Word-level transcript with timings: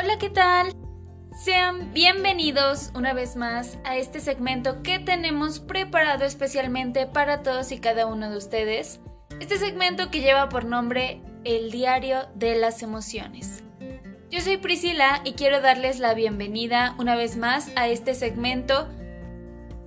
Hola, 0.00 0.16
¿qué 0.16 0.30
tal? 0.30 0.76
Sean 1.44 1.92
bienvenidos 1.92 2.92
una 2.94 3.14
vez 3.14 3.34
más 3.34 3.78
a 3.82 3.96
este 3.96 4.20
segmento 4.20 4.80
que 4.84 5.00
tenemos 5.00 5.58
preparado 5.58 6.24
especialmente 6.24 7.08
para 7.08 7.42
todos 7.42 7.72
y 7.72 7.80
cada 7.80 8.06
uno 8.06 8.30
de 8.30 8.36
ustedes. 8.36 9.00
Este 9.40 9.58
segmento 9.58 10.08
que 10.08 10.20
lleva 10.20 10.48
por 10.50 10.66
nombre 10.66 11.20
El 11.42 11.72
Diario 11.72 12.28
de 12.36 12.54
las 12.54 12.84
Emociones. 12.84 13.64
Yo 14.30 14.40
soy 14.40 14.58
Priscila 14.58 15.20
y 15.24 15.32
quiero 15.32 15.60
darles 15.60 15.98
la 15.98 16.14
bienvenida 16.14 16.94
una 17.00 17.16
vez 17.16 17.36
más 17.36 17.72
a 17.74 17.88
este 17.88 18.14
segmento 18.14 18.86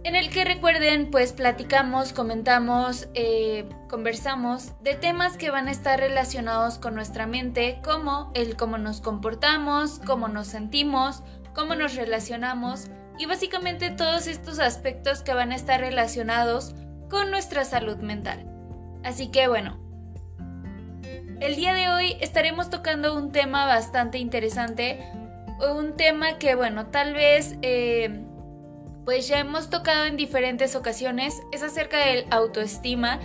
en 0.03 0.15
el 0.15 0.29
que 0.29 0.45
recuerden 0.45 1.11
pues 1.11 1.31
platicamos, 1.31 2.11
comentamos, 2.13 3.07
eh, 3.13 3.69
conversamos 3.87 4.71
de 4.81 4.95
temas 4.95 5.37
que 5.37 5.51
van 5.51 5.67
a 5.67 5.71
estar 5.71 5.99
relacionados 5.99 6.79
con 6.79 6.95
nuestra 6.95 7.27
mente 7.27 7.79
como 7.83 8.31
el 8.33 8.55
cómo 8.55 8.77
nos 8.77 8.99
comportamos, 8.99 9.99
cómo 10.05 10.27
nos 10.27 10.47
sentimos, 10.47 11.23
cómo 11.53 11.75
nos 11.75 11.95
relacionamos 11.95 12.87
y 13.19 13.27
básicamente 13.27 13.91
todos 13.91 14.25
estos 14.25 14.59
aspectos 14.59 15.21
que 15.21 15.33
van 15.33 15.51
a 15.51 15.55
estar 15.55 15.79
relacionados 15.79 16.73
con 17.09 17.29
nuestra 17.29 17.63
salud 17.63 17.97
mental. 17.97 18.47
Así 19.03 19.29
que 19.29 19.47
bueno, 19.47 19.79
el 21.39 21.55
día 21.55 21.73
de 21.73 21.89
hoy 21.89 22.17
estaremos 22.21 22.71
tocando 22.71 23.15
un 23.15 23.31
tema 23.31 23.67
bastante 23.67 24.17
interesante, 24.17 25.03
un 25.75 25.95
tema 25.95 26.39
que 26.39 26.55
bueno, 26.55 26.87
tal 26.87 27.13
vez... 27.13 27.55
Eh, 27.61 28.25
pues 29.05 29.27
ya 29.27 29.39
hemos 29.39 29.69
tocado 29.69 30.05
en 30.05 30.17
diferentes 30.17 30.75
ocasiones, 30.75 31.41
es 31.51 31.63
acerca 31.63 32.05
del 32.05 32.25
autoestima, 32.31 33.19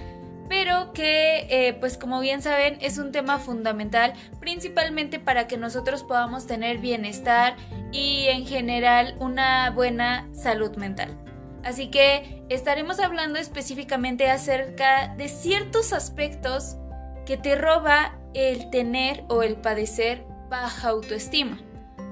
pero 0.49 0.93
que 0.93 1.47
eh, 1.51 1.75
pues 1.75 1.99
como 1.99 2.21
bien 2.21 2.43
saben 2.43 2.79
es 2.81 2.99
un 2.99 3.13
tema 3.13 3.39
fundamental 3.39 4.15
principalmente 4.39 5.19
para 5.19 5.47
que 5.49 5.57
nosotros 5.57 6.05
podamos 6.05 6.47
tener 6.47 6.79
bienestar 6.79 7.57
y 7.93 8.27
en 8.29 8.47
general 8.47 9.17
una 9.19 9.71
buena 9.71 10.29
salud 10.33 10.77
mental. 10.77 11.17
Así 11.65 11.89
que 11.89 12.45
estaremos 12.49 13.01
hablando 13.01 13.41
específicamente 13.41 14.31
acerca 14.31 15.15
de 15.17 15.29
ciertos 15.29 15.93
aspectos 15.93 16.77
que 17.25 17.37
te 17.37 17.57
roba 17.57 18.17
el 18.35 18.71
tener 18.71 19.25
o 19.29 19.43
el 19.43 19.57
padecer 19.57 20.25
baja 20.49 20.91
autoestima. 20.91 21.59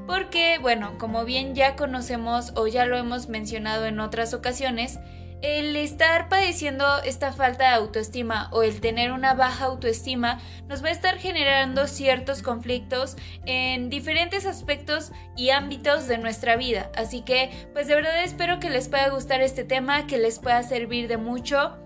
Porque, 0.07 0.59
bueno, 0.61 0.99
como 0.99 1.25
bien 1.25 1.55
ya 1.55 1.77
conocemos 1.77 2.53
o 2.57 2.67
ya 2.67 2.85
lo 2.85 2.97
hemos 2.97 3.29
mencionado 3.29 3.87
en 3.87 4.01
otras 4.01 4.35
ocasiones, 4.35 4.99
el 5.45 5.77
estar 5.77 6.31
padeciendo 6.31 7.03
esta 7.03 7.33
falta 7.33 7.69
de 7.69 7.75
autoestima 7.75 8.49
o 8.51 8.63
el 8.63 8.81
tener 8.81 9.13
una 9.13 9.35
baja 9.35 9.67
autoestima 9.67 10.41
nos 10.69 10.83
va 10.83 10.89
a 10.89 10.93
estar 10.93 11.19
generando 11.19 11.87
ciertos 11.87 12.41
conflictos 12.41 13.17
en 13.45 13.91
diferentes 13.91 14.47
aspectos 14.47 15.13
y 15.37 15.51
ámbitos 15.51 16.09
de 16.09 16.17
nuestra 16.17 16.57
vida. 16.57 16.91
Así 16.97 17.23
que, 17.23 17.51
pues 17.75 17.89
de 17.89 17.95
verdad 17.95 18.23
espero 18.25 18.59
que 18.59 18.71
les 18.71 18.89
pueda 18.89 19.11
gustar 19.11 19.43
este 19.43 19.65
tema, 19.65 20.07
que 20.07 20.17
les 20.17 20.39
pueda 20.39 20.63
servir 20.63 21.09
de 21.09 21.19
mucho 21.19 21.77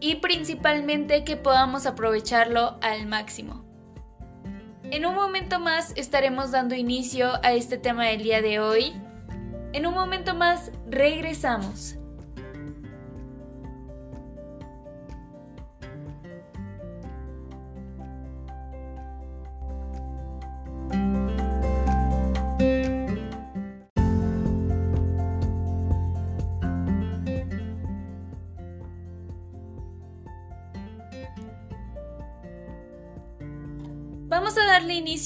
y 0.00 0.16
principalmente 0.16 1.24
que 1.24 1.36
podamos 1.36 1.86
aprovecharlo 1.86 2.78
al 2.82 3.06
máximo. 3.06 3.67
En 4.90 5.04
un 5.04 5.14
momento 5.14 5.60
más 5.60 5.92
estaremos 5.96 6.50
dando 6.50 6.74
inicio 6.74 7.28
a 7.42 7.52
este 7.52 7.76
tema 7.76 8.06
del 8.06 8.22
día 8.22 8.40
de 8.40 8.58
hoy. 8.58 8.94
En 9.74 9.86
un 9.86 9.92
momento 9.92 10.34
más 10.34 10.72
regresamos. 10.86 11.97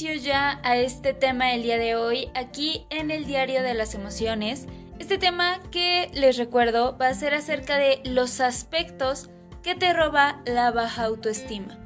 Ya 0.00 0.58
a 0.62 0.76
este 0.78 1.12
tema 1.12 1.48
del 1.48 1.64
día 1.64 1.76
de 1.76 1.96
hoy 1.96 2.30
aquí 2.34 2.86
en 2.88 3.10
el 3.10 3.26
Diario 3.26 3.62
de 3.62 3.74
las 3.74 3.94
Emociones. 3.94 4.66
Este 4.98 5.18
tema 5.18 5.60
que 5.70 6.10
les 6.14 6.38
recuerdo 6.38 6.96
va 6.96 7.08
a 7.08 7.14
ser 7.14 7.34
acerca 7.34 7.76
de 7.76 8.00
los 8.04 8.40
aspectos 8.40 9.28
que 9.62 9.74
te 9.74 9.92
roba 9.92 10.40
la 10.46 10.70
baja 10.70 11.04
autoestima. 11.04 11.78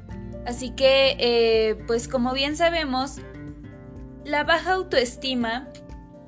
Así 0.45 0.69
que, 0.69 1.17
eh, 1.19 1.75
pues 1.85 2.07
como 2.07 2.33
bien 2.33 2.55
sabemos, 2.55 3.17
la 4.23 4.45
baja 4.45 4.73
autoestima 4.73 5.67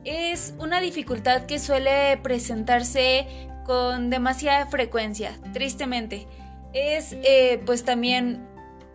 es 0.04 0.54
una 0.60 0.82
dificultad 0.82 1.46
que 1.46 1.60
suele 1.60 2.18
presentarse 2.18 3.26
con 3.66 4.10
demasiada 4.10 4.66
frecuencia, 4.66 5.40
tristemente. 5.54 6.28
Es 6.74 7.14
eh, 7.24 7.64
pues 7.66 7.86
también 7.86 8.49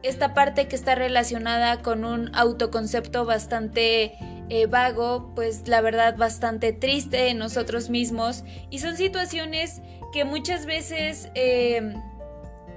esta 0.05 0.35
parte 0.35 0.69
que 0.69 0.77
está 0.77 0.95
relacionada 0.95 1.81
con 1.83 2.05
un 2.05 2.35
autoconcepto 2.35 3.25
bastante 3.25 4.15
eh, 4.51 4.67
vago, 4.67 5.33
pues 5.35 5.67
la 5.67 5.81
verdad 5.81 6.17
bastante 6.17 6.73
triste 6.73 7.17
de 7.17 7.35
nosotros 7.35 7.89
mismos 7.89 8.45
y 8.69 8.81
son 8.81 8.97
situaciones 8.97 9.81
que 10.13 10.27
muchas 10.27 10.67
veces 10.67 11.31
eh, 11.35 11.95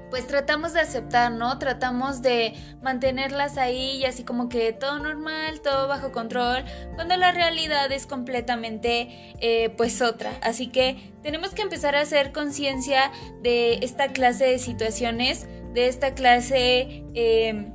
pues 0.10 0.26
tratamos 0.26 0.72
de 0.72 0.80
aceptar, 0.80 1.32
¿no? 1.32 1.60
Tratamos 1.60 2.22
de 2.22 2.54
mantenerlas 2.82 3.58
ahí 3.58 3.98
y 3.98 4.06
así 4.06 4.24
como 4.24 4.48
que 4.48 4.72
todo 4.72 5.00
normal, 5.00 5.60
todo 5.62 5.88
bajo 5.88 6.14
control, 6.14 6.64
cuando 6.96 7.18
la 7.18 7.34
realidad 7.34 7.92
es 7.92 8.08
completamente 8.08 9.34
eh, 9.42 9.70
pues 9.76 10.02
otra. 10.02 10.32
Así 10.42 10.68
que 10.68 11.14
tenemos 11.24 11.50
que 11.50 11.62
empezar 11.62 11.96
a 11.96 12.02
hacer 12.02 12.32
conciencia 12.32 13.12
de 13.44 13.80
esta 13.82 14.14
clase 14.14 14.46
de 14.46 14.60
situaciones 14.60 15.46
de 15.78 15.88
esta 15.88 16.16
clase, 16.16 17.06
eh, 17.14 17.72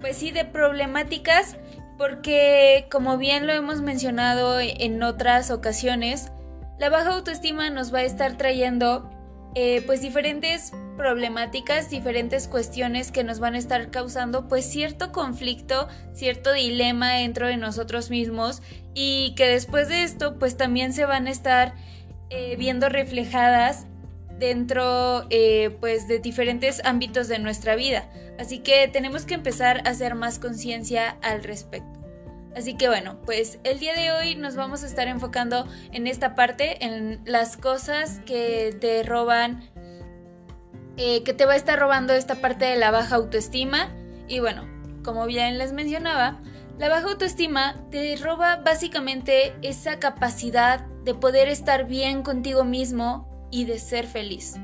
pues 0.00 0.18
sí, 0.18 0.30
de 0.30 0.44
problemáticas, 0.44 1.56
porque 1.96 2.86
como 2.90 3.16
bien 3.16 3.46
lo 3.46 3.54
hemos 3.54 3.80
mencionado 3.80 4.60
en 4.60 5.02
otras 5.02 5.50
ocasiones, 5.50 6.30
la 6.78 6.90
baja 6.90 7.14
autoestima 7.14 7.70
nos 7.70 7.94
va 7.94 8.00
a 8.00 8.02
estar 8.02 8.36
trayendo 8.36 9.08
eh, 9.54 9.82
pues 9.86 10.02
diferentes 10.02 10.74
problemáticas, 10.98 11.88
diferentes 11.88 12.46
cuestiones 12.46 13.10
que 13.10 13.24
nos 13.24 13.40
van 13.40 13.54
a 13.54 13.58
estar 13.58 13.90
causando 13.90 14.48
pues 14.48 14.66
cierto 14.66 15.10
conflicto, 15.10 15.88
cierto 16.12 16.52
dilema 16.52 17.14
dentro 17.14 17.46
de 17.46 17.56
nosotros 17.56 18.10
mismos 18.10 18.60
y 18.92 19.34
que 19.34 19.48
después 19.48 19.88
de 19.88 20.02
esto 20.02 20.38
pues 20.38 20.58
también 20.58 20.92
se 20.92 21.06
van 21.06 21.26
a 21.26 21.30
estar 21.30 21.74
eh, 22.28 22.56
viendo 22.58 22.90
reflejadas 22.90 23.86
dentro 24.38 25.26
eh, 25.30 25.76
pues 25.80 26.08
de 26.08 26.18
diferentes 26.18 26.82
ámbitos 26.84 27.28
de 27.28 27.38
nuestra 27.38 27.76
vida. 27.76 28.08
Así 28.38 28.58
que 28.58 28.88
tenemos 28.88 29.24
que 29.24 29.34
empezar 29.34 29.82
a 29.86 29.90
hacer 29.90 30.14
más 30.14 30.38
conciencia 30.38 31.16
al 31.22 31.42
respecto. 31.42 31.96
Así 32.54 32.74
que 32.74 32.88
bueno, 32.88 33.18
pues 33.26 33.58
el 33.64 33.78
día 33.78 33.94
de 33.94 34.12
hoy 34.12 34.34
nos 34.34 34.56
vamos 34.56 34.82
a 34.82 34.86
estar 34.86 35.08
enfocando 35.08 35.66
en 35.92 36.06
esta 36.06 36.34
parte, 36.34 36.84
en 36.84 37.20
las 37.26 37.56
cosas 37.58 38.20
que 38.24 38.74
te 38.80 39.02
roban, 39.02 39.62
eh, 40.96 41.22
que 41.22 41.34
te 41.34 41.44
va 41.44 41.52
a 41.52 41.56
estar 41.56 41.78
robando 41.78 42.14
esta 42.14 42.36
parte 42.36 42.64
de 42.64 42.76
la 42.76 42.90
baja 42.90 43.16
autoestima. 43.16 43.94
Y 44.26 44.40
bueno, 44.40 44.66
como 45.04 45.26
bien 45.26 45.58
les 45.58 45.72
mencionaba, 45.72 46.40
la 46.78 46.88
baja 46.88 47.08
autoestima 47.08 47.76
te 47.90 48.16
roba 48.16 48.56
básicamente 48.56 49.54
esa 49.60 49.98
capacidad 49.98 50.80
de 51.04 51.14
poder 51.14 51.48
estar 51.48 51.86
bien 51.86 52.22
contigo 52.22 52.64
mismo 52.64 53.35
y 53.56 53.64
de 53.64 53.78
ser 53.78 54.06
feliz. 54.06 54.56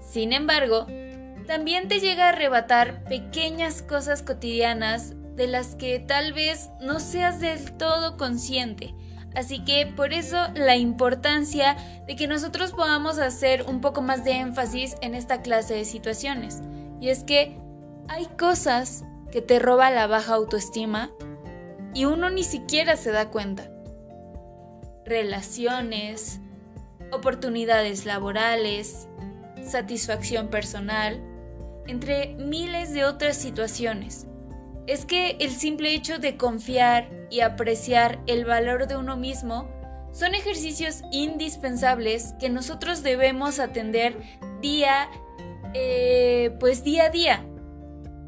Sin 0.00 0.32
embargo, 0.32 0.86
también 1.48 1.88
te 1.88 1.98
llega 1.98 2.26
a 2.26 2.28
arrebatar 2.28 3.02
pequeñas 3.02 3.82
cosas 3.82 4.22
cotidianas 4.22 5.14
de 5.34 5.48
las 5.48 5.74
que 5.74 5.98
tal 5.98 6.32
vez 6.32 6.70
no 6.80 7.00
seas 7.00 7.40
del 7.40 7.72
todo 7.72 8.16
consciente. 8.16 8.94
Así 9.34 9.64
que 9.64 9.86
por 9.86 10.12
eso 10.12 10.36
la 10.54 10.76
importancia 10.76 11.76
de 12.06 12.14
que 12.14 12.28
nosotros 12.28 12.70
podamos 12.70 13.18
hacer 13.18 13.64
un 13.64 13.80
poco 13.80 14.02
más 14.02 14.22
de 14.22 14.34
énfasis 14.34 14.94
en 15.00 15.16
esta 15.16 15.42
clase 15.42 15.74
de 15.74 15.84
situaciones. 15.84 16.60
Y 17.00 17.08
es 17.08 17.24
que 17.24 17.58
hay 18.06 18.26
cosas 18.38 19.04
que 19.32 19.42
te 19.42 19.58
roba 19.58 19.90
la 19.90 20.06
baja 20.06 20.34
autoestima 20.34 21.10
y 21.92 22.04
uno 22.04 22.30
ni 22.30 22.44
siquiera 22.44 22.96
se 22.96 23.10
da 23.10 23.30
cuenta. 23.30 23.68
Relaciones, 25.04 26.41
oportunidades 27.12 28.04
laborales, 28.06 29.08
satisfacción 29.64 30.48
personal, 30.48 31.22
entre 31.86 32.34
miles 32.34 32.92
de 32.92 33.04
otras 33.04 33.36
situaciones. 33.36 34.26
Es 34.86 35.04
que 35.04 35.36
el 35.40 35.50
simple 35.50 35.94
hecho 35.94 36.18
de 36.18 36.36
confiar 36.36 37.08
y 37.30 37.40
apreciar 37.40 38.20
el 38.26 38.44
valor 38.44 38.88
de 38.88 38.96
uno 38.96 39.16
mismo 39.16 39.68
son 40.12 40.34
ejercicios 40.34 41.02
indispensables 41.10 42.34
que 42.38 42.50
nosotros 42.50 43.02
debemos 43.02 43.58
atender 43.58 44.18
día, 44.60 45.08
eh, 45.74 46.54
pues 46.60 46.84
día 46.84 47.04
a 47.04 47.10
día. 47.10 47.46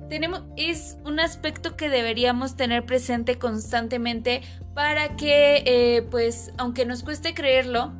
tenemos, 0.08 0.44
es 0.56 0.96
un 1.04 1.18
aspecto 1.18 1.76
que 1.76 1.88
deberíamos 1.88 2.56
tener 2.56 2.84
presente 2.84 3.38
constantemente 3.38 4.42
para 4.74 5.16
que, 5.16 5.62
eh, 5.66 6.02
pues, 6.10 6.52
aunque 6.56 6.84
nos 6.84 7.02
cueste 7.02 7.34
creerlo, 7.34 7.92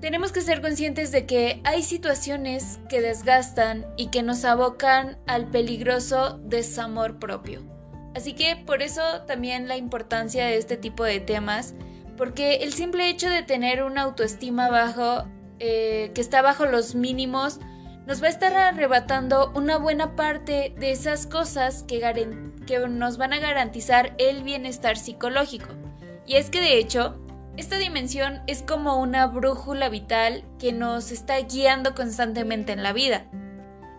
tenemos 0.00 0.32
que 0.32 0.40
ser 0.40 0.60
conscientes 0.60 1.10
de 1.10 1.26
que 1.26 1.60
hay 1.64 1.82
situaciones 1.82 2.78
que 2.88 3.00
desgastan 3.00 3.86
y 3.96 4.08
que 4.08 4.22
nos 4.22 4.44
abocan 4.44 5.18
al 5.26 5.50
peligroso 5.50 6.38
desamor 6.44 7.18
propio. 7.18 7.62
Así 8.14 8.34
que 8.34 8.56
por 8.56 8.82
eso 8.82 9.02
también 9.26 9.68
la 9.68 9.76
importancia 9.76 10.46
de 10.46 10.56
este 10.56 10.76
tipo 10.76 11.04
de 11.04 11.20
temas, 11.20 11.74
porque 12.16 12.56
el 12.56 12.72
simple 12.72 13.08
hecho 13.08 13.28
de 13.28 13.42
tener 13.42 13.82
una 13.82 14.02
autoestima 14.02 14.68
bajo, 14.70 15.24
eh, 15.58 16.10
que 16.14 16.20
está 16.20 16.42
bajo 16.42 16.66
los 16.66 16.94
mínimos, 16.94 17.60
nos 18.06 18.22
va 18.22 18.28
a 18.28 18.30
estar 18.30 18.56
arrebatando 18.56 19.52
una 19.54 19.76
buena 19.76 20.16
parte 20.16 20.74
de 20.78 20.90
esas 20.92 21.26
cosas 21.26 21.82
que, 21.82 22.00
que 22.66 22.78
nos 22.88 23.18
van 23.18 23.34
a 23.34 23.38
garantizar 23.38 24.14
el 24.18 24.42
bienestar 24.42 24.96
psicológico. 24.96 25.68
Y 26.26 26.36
es 26.36 26.50
que 26.50 26.60
de 26.60 26.78
hecho, 26.78 27.20
esta 27.58 27.76
dimensión 27.76 28.40
es 28.46 28.62
como 28.62 29.00
una 29.00 29.26
brújula 29.26 29.88
vital 29.88 30.44
que 30.60 30.72
nos 30.72 31.10
está 31.10 31.40
guiando 31.40 31.92
constantemente 31.92 32.72
en 32.72 32.84
la 32.84 32.92
vida. 32.92 33.26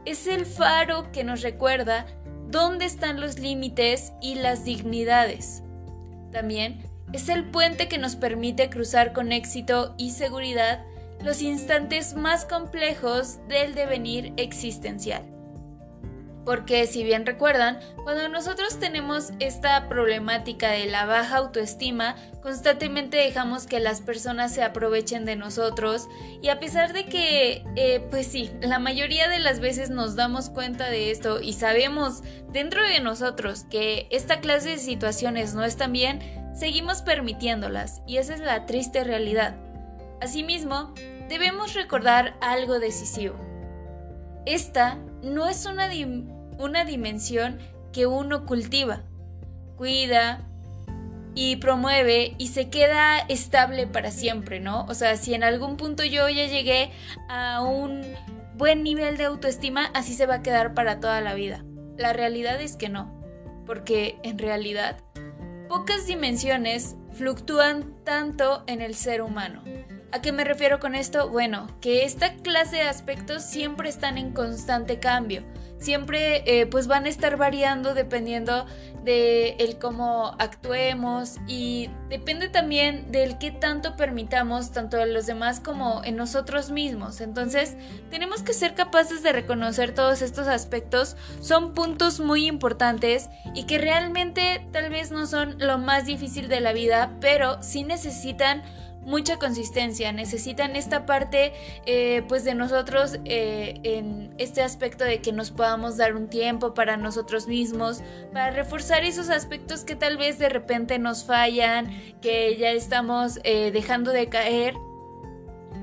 Es 0.05 0.27
el 0.27 0.45
faro 0.45 1.11
que 1.11 1.25
nos 1.25 1.41
recuerda 1.41 2.05
dónde 2.47 2.85
están 2.85 3.19
los 3.19 3.37
límites 3.37 4.13
y 4.21 4.35
las 4.35 4.63
dignidades. 4.63 5.61
También 6.31 6.85
es 7.11 7.27
el 7.27 7.51
puente 7.51 7.89
que 7.89 7.97
nos 7.97 8.15
permite 8.15 8.69
cruzar 8.69 9.11
con 9.11 9.33
éxito 9.33 9.93
y 9.97 10.11
seguridad 10.11 10.85
los 11.21 11.41
instantes 11.41 12.15
más 12.15 12.45
complejos 12.45 13.45
del 13.49 13.75
devenir 13.75 14.31
existencial. 14.37 15.38
Porque 16.45 16.87
si 16.87 17.03
bien 17.03 17.25
recuerdan, 17.25 17.79
cuando 18.03 18.27
nosotros 18.29 18.79
tenemos 18.79 19.33
esta 19.39 19.87
problemática 19.87 20.71
de 20.71 20.87
la 20.87 21.05
baja 21.05 21.37
autoestima, 21.37 22.15
constantemente 22.41 23.17
dejamos 23.17 23.67
que 23.67 23.79
las 23.79 24.01
personas 24.01 24.53
se 24.53 24.63
aprovechen 24.63 25.25
de 25.25 25.35
nosotros 25.35 26.07
y 26.41 26.49
a 26.49 26.59
pesar 26.59 26.93
de 26.93 27.05
que, 27.05 27.63
eh, 27.75 27.99
pues 28.09 28.27
sí, 28.27 28.51
la 28.61 28.79
mayoría 28.79 29.27
de 29.27 29.39
las 29.39 29.59
veces 29.59 29.89
nos 29.89 30.15
damos 30.15 30.49
cuenta 30.49 30.89
de 30.89 31.11
esto 31.11 31.41
y 31.41 31.53
sabemos 31.53 32.23
dentro 32.51 32.81
de 32.83 32.99
nosotros 32.99 33.65
que 33.69 34.07
esta 34.09 34.39
clase 34.39 34.69
de 34.69 34.77
situaciones 34.77 35.53
no 35.53 35.63
están 35.63 35.91
bien, 35.91 36.19
seguimos 36.55 37.01
permitiéndolas 37.01 38.01
y 38.07 38.17
esa 38.17 38.33
es 38.33 38.39
la 38.39 38.65
triste 38.65 39.03
realidad. 39.03 39.55
Asimismo, 40.21 40.93
debemos 41.29 41.73
recordar 41.73 42.35
algo 42.41 42.79
decisivo. 42.79 43.35
Esta 44.45 44.97
no 45.21 45.47
es 45.47 45.65
una 45.65 45.89
una 46.57 46.85
dimensión 46.85 47.59
que 47.91 48.05
uno 48.05 48.45
cultiva, 48.45 49.03
cuida 49.77 50.45
y 51.35 51.55
promueve 51.57 52.35
y 52.37 52.47
se 52.47 52.69
queda 52.69 53.19
estable 53.19 53.87
para 53.87 54.11
siempre, 54.11 54.59
¿no? 54.59 54.85
O 54.85 54.93
sea, 54.93 55.15
si 55.15 55.33
en 55.33 55.43
algún 55.43 55.77
punto 55.77 56.03
yo 56.03 56.27
ya 56.27 56.47
llegué 56.47 56.91
a 57.29 57.61
un 57.61 58.01
buen 58.55 58.83
nivel 58.83 59.17
de 59.17 59.25
autoestima, 59.25 59.85
así 59.93 60.13
se 60.13 60.25
va 60.25 60.35
a 60.35 60.41
quedar 60.41 60.73
para 60.73 60.99
toda 60.99 61.21
la 61.21 61.33
vida. 61.33 61.63
La 61.97 62.13
realidad 62.13 62.61
es 62.61 62.75
que 62.75 62.89
no, 62.89 63.21
porque 63.65 64.17
en 64.23 64.37
realidad 64.37 64.97
pocas 65.69 66.07
dimensiones 66.07 66.95
fluctúan 67.13 67.95
tanto 68.03 68.63
en 68.67 68.81
el 68.81 68.95
ser 68.95 69.21
humano. 69.21 69.63
¿A 70.11 70.21
qué 70.21 70.31
me 70.31 70.43
refiero 70.43 70.79
con 70.79 70.95
esto? 70.95 71.29
Bueno, 71.29 71.67
que 71.81 72.03
esta 72.03 72.33
clase 72.35 72.77
de 72.77 72.81
aspectos 72.83 73.43
siempre 73.43 73.89
están 73.89 74.17
en 74.17 74.33
constante 74.33 74.99
cambio 74.99 75.43
siempre 75.79 76.43
eh, 76.45 76.67
pues 76.67 76.87
van 76.87 77.05
a 77.05 77.09
estar 77.09 77.37
variando 77.37 77.93
dependiendo 77.93 78.65
de 79.03 79.51
el 79.59 79.79
cómo 79.79 80.35
actuemos 80.39 81.37
y 81.47 81.89
depende 82.09 82.49
también 82.49 83.11
del 83.11 83.37
qué 83.37 83.49
tanto 83.49 83.95
permitamos 83.95 84.71
tanto 84.71 85.01
a 85.01 85.05
los 85.05 85.25
demás 85.25 85.61
como 85.61 86.03
en 86.03 86.17
nosotros 86.17 86.69
mismos. 86.69 87.21
Entonces 87.21 87.77
tenemos 88.11 88.43
que 88.43 88.53
ser 88.53 88.75
capaces 88.75 89.23
de 89.23 89.31
reconocer 89.31 89.93
todos 89.95 90.21
estos 90.21 90.47
aspectos. 90.47 91.15
Son 91.39 91.73
puntos 91.73 92.19
muy 92.19 92.45
importantes 92.45 93.29
y 93.55 93.63
que 93.63 93.77
realmente 93.77 94.67
tal 94.73 94.89
vez 94.89 95.11
no 95.11 95.25
son 95.25 95.57
lo 95.59 95.77
más 95.77 96.05
difícil 96.05 96.49
de 96.49 96.59
la 96.59 96.73
vida, 96.73 97.15
pero 97.21 97.63
sí 97.63 97.83
necesitan 97.83 98.63
mucha 99.01 99.37
consistencia, 99.37 100.11
necesitan 100.11 100.75
esta 100.75 101.05
parte 101.05 101.53
eh, 101.85 102.23
pues 102.27 102.43
de 102.43 102.53
nosotros 102.53 103.19
eh, 103.25 103.79
en 103.83 104.33
este 104.37 104.61
aspecto 104.61 105.03
de 105.03 105.21
que 105.21 105.31
nos 105.31 105.51
podamos 105.51 105.97
dar 105.97 106.15
un 106.15 106.29
tiempo 106.29 106.73
para 106.73 106.97
nosotros 106.97 107.47
mismos, 107.47 108.01
para 108.33 108.51
reforzar 108.51 109.03
esos 109.03 109.29
aspectos 109.29 109.83
que 109.83 109.95
tal 109.95 110.17
vez 110.17 110.37
de 110.37 110.49
repente 110.49 110.99
nos 110.99 111.23
fallan, 111.23 111.89
que 112.21 112.57
ya 112.57 112.71
estamos 112.71 113.39
eh, 113.43 113.71
dejando 113.71 114.11
de 114.11 114.29
caer. 114.29 114.75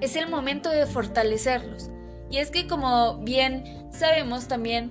Es 0.00 0.16
el 0.16 0.28
momento 0.28 0.70
de 0.70 0.86
fortalecerlos. 0.86 1.90
Y 2.30 2.38
es 2.38 2.50
que 2.50 2.66
como 2.66 3.18
bien 3.18 3.88
sabemos 3.90 4.46
también, 4.48 4.90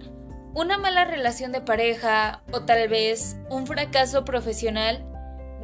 una 0.53 0.77
mala 0.77 1.03
relación 1.03 1.51
de 1.51 1.61
pareja 1.61 2.41
o 2.51 2.61
tal 2.61 2.87
vez 2.87 3.35
un 3.49 3.67
fracaso 3.67 4.23
profesional 4.23 5.05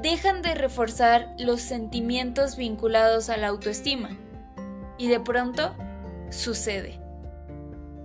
dejan 0.02 0.42
de 0.42 0.56
reforzar 0.56 1.36
los 1.40 1.62
sentimientos 1.62 2.56
vinculados 2.56 3.30
a 3.30 3.38
la 3.38 3.48
autoestima. 3.48 4.18
Y 4.98 5.08
de 5.08 5.20
pronto 5.20 5.76
sucede. 6.30 7.00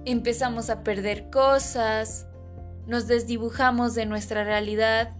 Empezamos 0.05 0.71
a 0.71 0.83
perder 0.83 1.31
cosas, 1.31 2.27
nos 2.87 3.07
desdibujamos 3.07 3.95
de 3.95 4.07
nuestra 4.07 4.45
realidad 4.45 5.11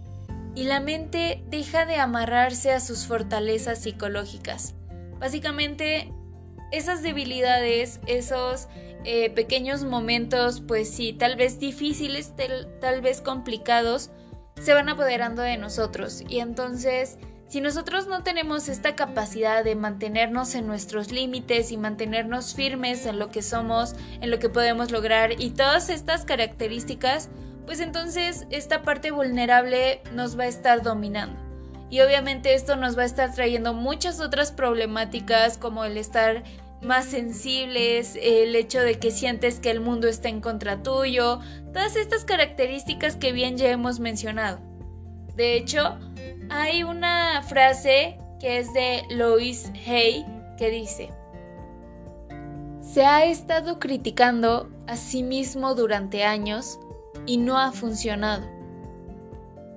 y 0.55 0.63
la 0.63 0.79
mente 0.79 1.43
deja 1.49 1.85
de 1.85 1.97
amarrarse 1.97 2.71
a 2.71 2.79
sus 2.79 3.05
fortalezas 3.05 3.79
psicológicas. 3.79 4.73
Básicamente, 5.19 6.11
esas 6.71 7.03
debilidades, 7.03 7.99
esos 8.07 8.67
eh, 9.03 9.29
pequeños 9.29 9.83
momentos, 9.83 10.61
pues 10.61 10.89
sí, 10.89 11.13
tal 11.13 11.35
vez 11.35 11.59
difíciles, 11.59 12.33
tal 12.81 13.01
vez 13.01 13.21
complicados, 13.21 14.09
se 14.61 14.73
van 14.73 14.89
apoderando 14.89 15.41
de 15.41 15.57
nosotros 15.57 16.23
y 16.27 16.39
entonces 16.39 17.17
si 17.47 17.61
nosotros 17.61 18.07
no 18.07 18.23
tenemos 18.23 18.67
esta 18.67 18.95
capacidad 18.95 19.63
de 19.63 19.75
mantenernos 19.75 20.53
en 20.53 20.67
nuestros 20.67 21.11
límites 21.11 21.71
y 21.71 21.77
mantenernos 21.77 22.53
firmes 22.53 23.05
en 23.05 23.19
lo 23.19 23.29
que 23.29 23.41
somos, 23.41 23.95
en 24.19 24.31
lo 24.31 24.39
que 24.39 24.49
podemos 24.49 24.91
lograr 24.91 25.39
y 25.39 25.51
todas 25.51 25.89
estas 25.89 26.25
características, 26.25 27.29
pues 27.65 27.79
entonces 27.79 28.47
esta 28.49 28.81
parte 28.81 29.11
vulnerable 29.11 30.01
nos 30.13 30.37
va 30.37 30.43
a 30.43 30.47
estar 30.47 30.83
dominando. 30.83 31.39
Y 31.89 32.01
obviamente 32.01 32.53
esto 32.53 32.75
nos 32.75 32.97
va 32.97 33.03
a 33.03 33.05
estar 33.05 33.33
trayendo 33.33 33.73
muchas 33.73 34.19
otras 34.19 34.51
problemáticas 34.51 35.57
como 35.57 35.85
el 35.85 35.97
estar 35.97 36.43
más 36.81 37.05
sensibles, 37.05 38.17
el 38.21 38.55
hecho 38.55 38.79
de 38.81 38.99
que 38.99 39.11
sientes 39.11 39.59
que 39.59 39.71
el 39.71 39.79
mundo 39.79 40.07
está 40.07 40.29
en 40.29 40.41
contra 40.41 40.83
tuyo, 40.83 41.39
todas 41.73 41.95
estas 41.95 42.23
características 42.23 43.15
que 43.15 43.31
bien 43.31 43.57
ya 43.57 43.69
hemos 43.69 43.99
mencionado. 43.99 44.59
De 45.35 45.55
hecho, 45.55 45.97
hay 46.49 46.83
una 46.83 47.41
frase 47.43 48.17
que 48.39 48.59
es 48.59 48.73
de 48.73 49.01
Lois 49.09 49.71
Hay 49.87 50.25
que 50.57 50.69
dice, 50.69 51.09
se 52.81 53.05
ha 53.05 53.25
estado 53.25 53.79
criticando 53.79 54.69
a 54.87 54.95
sí 54.95 55.21
mismo 55.21 55.75
durante 55.75 56.23
años 56.23 56.79
y 57.25 57.37
no 57.37 57.59
ha 57.59 57.71
funcionado. 57.71 58.47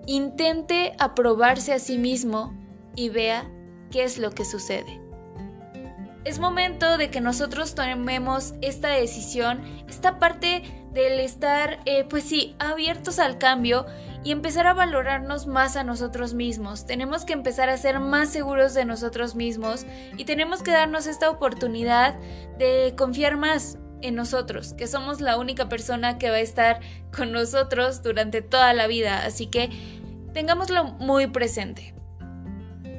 Intente 0.06 0.94
aprobarse 0.98 1.72
a 1.72 1.78
sí 1.78 1.98
mismo 1.98 2.54
y 2.96 3.10
vea 3.10 3.50
qué 3.90 4.04
es 4.04 4.18
lo 4.18 4.30
que 4.30 4.44
sucede. 4.44 4.99
Es 6.24 6.38
momento 6.38 6.98
de 6.98 7.10
que 7.10 7.20
nosotros 7.20 7.74
tomemos 7.74 8.54
esta 8.60 8.88
decisión, 8.88 9.62
esta 9.88 10.18
parte 10.18 10.62
del 10.92 11.18
estar, 11.20 11.80
eh, 11.86 12.04
pues 12.04 12.24
sí, 12.24 12.54
abiertos 12.58 13.18
al 13.18 13.38
cambio 13.38 13.86
y 14.22 14.32
empezar 14.32 14.66
a 14.66 14.74
valorarnos 14.74 15.46
más 15.46 15.76
a 15.76 15.84
nosotros 15.84 16.34
mismos. 16.34 16.84
Tenemos 16.84 17.24
que 17.24 17.32
empezar 17.32 17.70
a 17.70 17.76
ser 17.78 18.00
más 18.00 18.28
seguros 18.28 18.74
de 18.74 18.84
nosotros 18.84 19.34
mismos 19.34 19.86
y 20.16 20.24
tenemos 20.24 20.62
que 20.62 20.72
darnos 20.72 21.06
esta 21.06 21.30
oportunidad 21.30 22.18
de 22.58 22.94
confiar 22.98 23.38
más 23.38 23.78
en 24.02 24.14
nosotros, 24.14 24.74
que 24.74 24.86
somos 24.86 25.20
la 25.20 25.38
única 25.38 25.68
persona 25.68 26.18
que 26.18 26.30
va 26.30 26.36
a 26.36 26.40
estar 26.40 26.80
con 27.16 27.32
nosotros 27.32 28.02
durante 28.02 28.42
toda 28.42 28.72
la 28.74 28.86
vida. 28.86 29.24
Así 29.24 29.46
que 29.46 29.70
tengámoslo 30.34 30.84
muy 30.84 31.26
presente. 31.28 31.94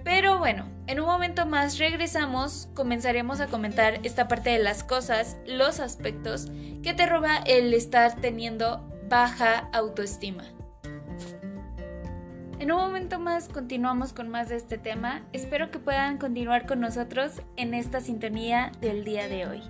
Pero 0.03 0.39
bueno, 0.39 0.67
en 0.91 1.00
un 1.00 1.05
momento 1.05 1.45
más 1.45 1.77
regresamos, 1.77 2.67
comenzaremos 2.74 3.39
a 3.39 3.48
comentar 3.48 4.01
esta 4.03 4.27
parte 4.27 4.50
de 4.50 4.60
las 4.60 4.83
cosas, 4.83 5.38
los 5.48 5.79
aspectos 5.79 6.51
que 6.83 6.93
te 6.93 7.05
roba 7.05 7.38
el 7.45 7.74
estar 7.74 8.19
teniendo 8.19 8.86
baja 9.07 9.69
autoestima. 9.71 10.43
En 12.60 12.74
un 12.74 12.77
momento 12.77 13.19
más 13.19 13.48
continuamos 13.48 14.12
con 14.12 14.27
más 14.27 14.50
de 14.50 14.57
este 14.57 14.77
tema. 14.77 15.21
Espero 15.31 15.71
que 15.71 15.79
puedan 15.79 16.17
continuar 16.17 16.67
con 16.67 16.81
nosotros 16.81 17.41
en 17.55 17.74
esta 17.74 18.01
sintonía 18.01 18.74
del 18.81 19.05
día 19.05 19.29
de 19.29 19.48
hoy. 19.48 19.63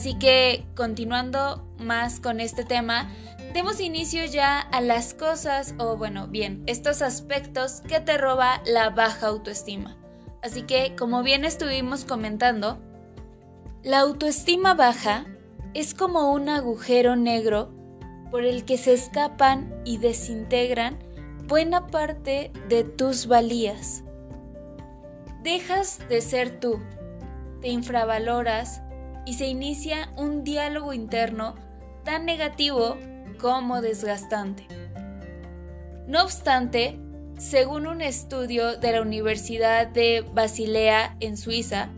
Así 0.00 0.14
que 0.14 0.64
continuando 0.74 1.62
más 1.78 2.20
con 2.20 2.40
este 2.40 2.64
tema, 2.64 3.10
demos 3.52 3.80
inicio 3.80 4.24
ya 4.24 4.58
a 4.58 4.80
las 4.80 5.12
cosas 5.12 5.74
o 5.76 5.98
bueno, 5.98 6.26
bien, 6.26 6.62
estos 6.66 7.02
aspectos 7.02 7.82
que 7.86 8.00
te 8.00 8.16
roba 8.16 8.62
la 8.64 8.88
baja 8.88 9.26
autoestima. 9.26 9.98
Así 10.42 10.62
que, 10.62 10.96
como 10.96 11.22
bien 11.22 11.44
estuvimos 11.44 12.06
comentando, 12.06 12.78
la 13.82 13.98
autoestima 13.98 14.72
baja 14.72 15.26
es 15.74 15.92
como 15.92 16.32
un 16.32 16.48
agujero 16.48 17.14
negro 17.14 17.70
por 18.30 18.44
el 18.44 18.64
que 18.64 18.78
se 18.78 18.94
escapan 18.94 19.82
y 19.84 19.98
desintegran 19.98 20.98
buena 21.46 21.88
parte 21.88 22.52
de 22.70 22.84
tus 22.84 23.26
valías. 23.26 24.02
Dejas 25.42 25.98
de 26.08 26.22
ser 26.22 26.58
tú, 26.58 26.80
te 27.60 27.68
infravaloras 27.68 28.80
y 29.30 29.34
se 29.34 29.46
inicia 29.46 30.12
un 30.16 30.42
diálogo 30.42 30.92
interno 30.92 31.54
tan 32.02 32.24
negativo 32.24 32.98
como 33.38 33.80
desgastante. 33.80 34.66
No 36.08 36.24
obstante, 36.24 36.98
según 37.38 37.86
un 37.86 38.00
estudio 38.00 38.76
de 38.76 38.90
la 38.90 39.02
Universidad 39.02 39.86
de 39.86 40.24
Basilea 40.34 41.16
en 41.20 41.36
Suiza, 41.36 41.90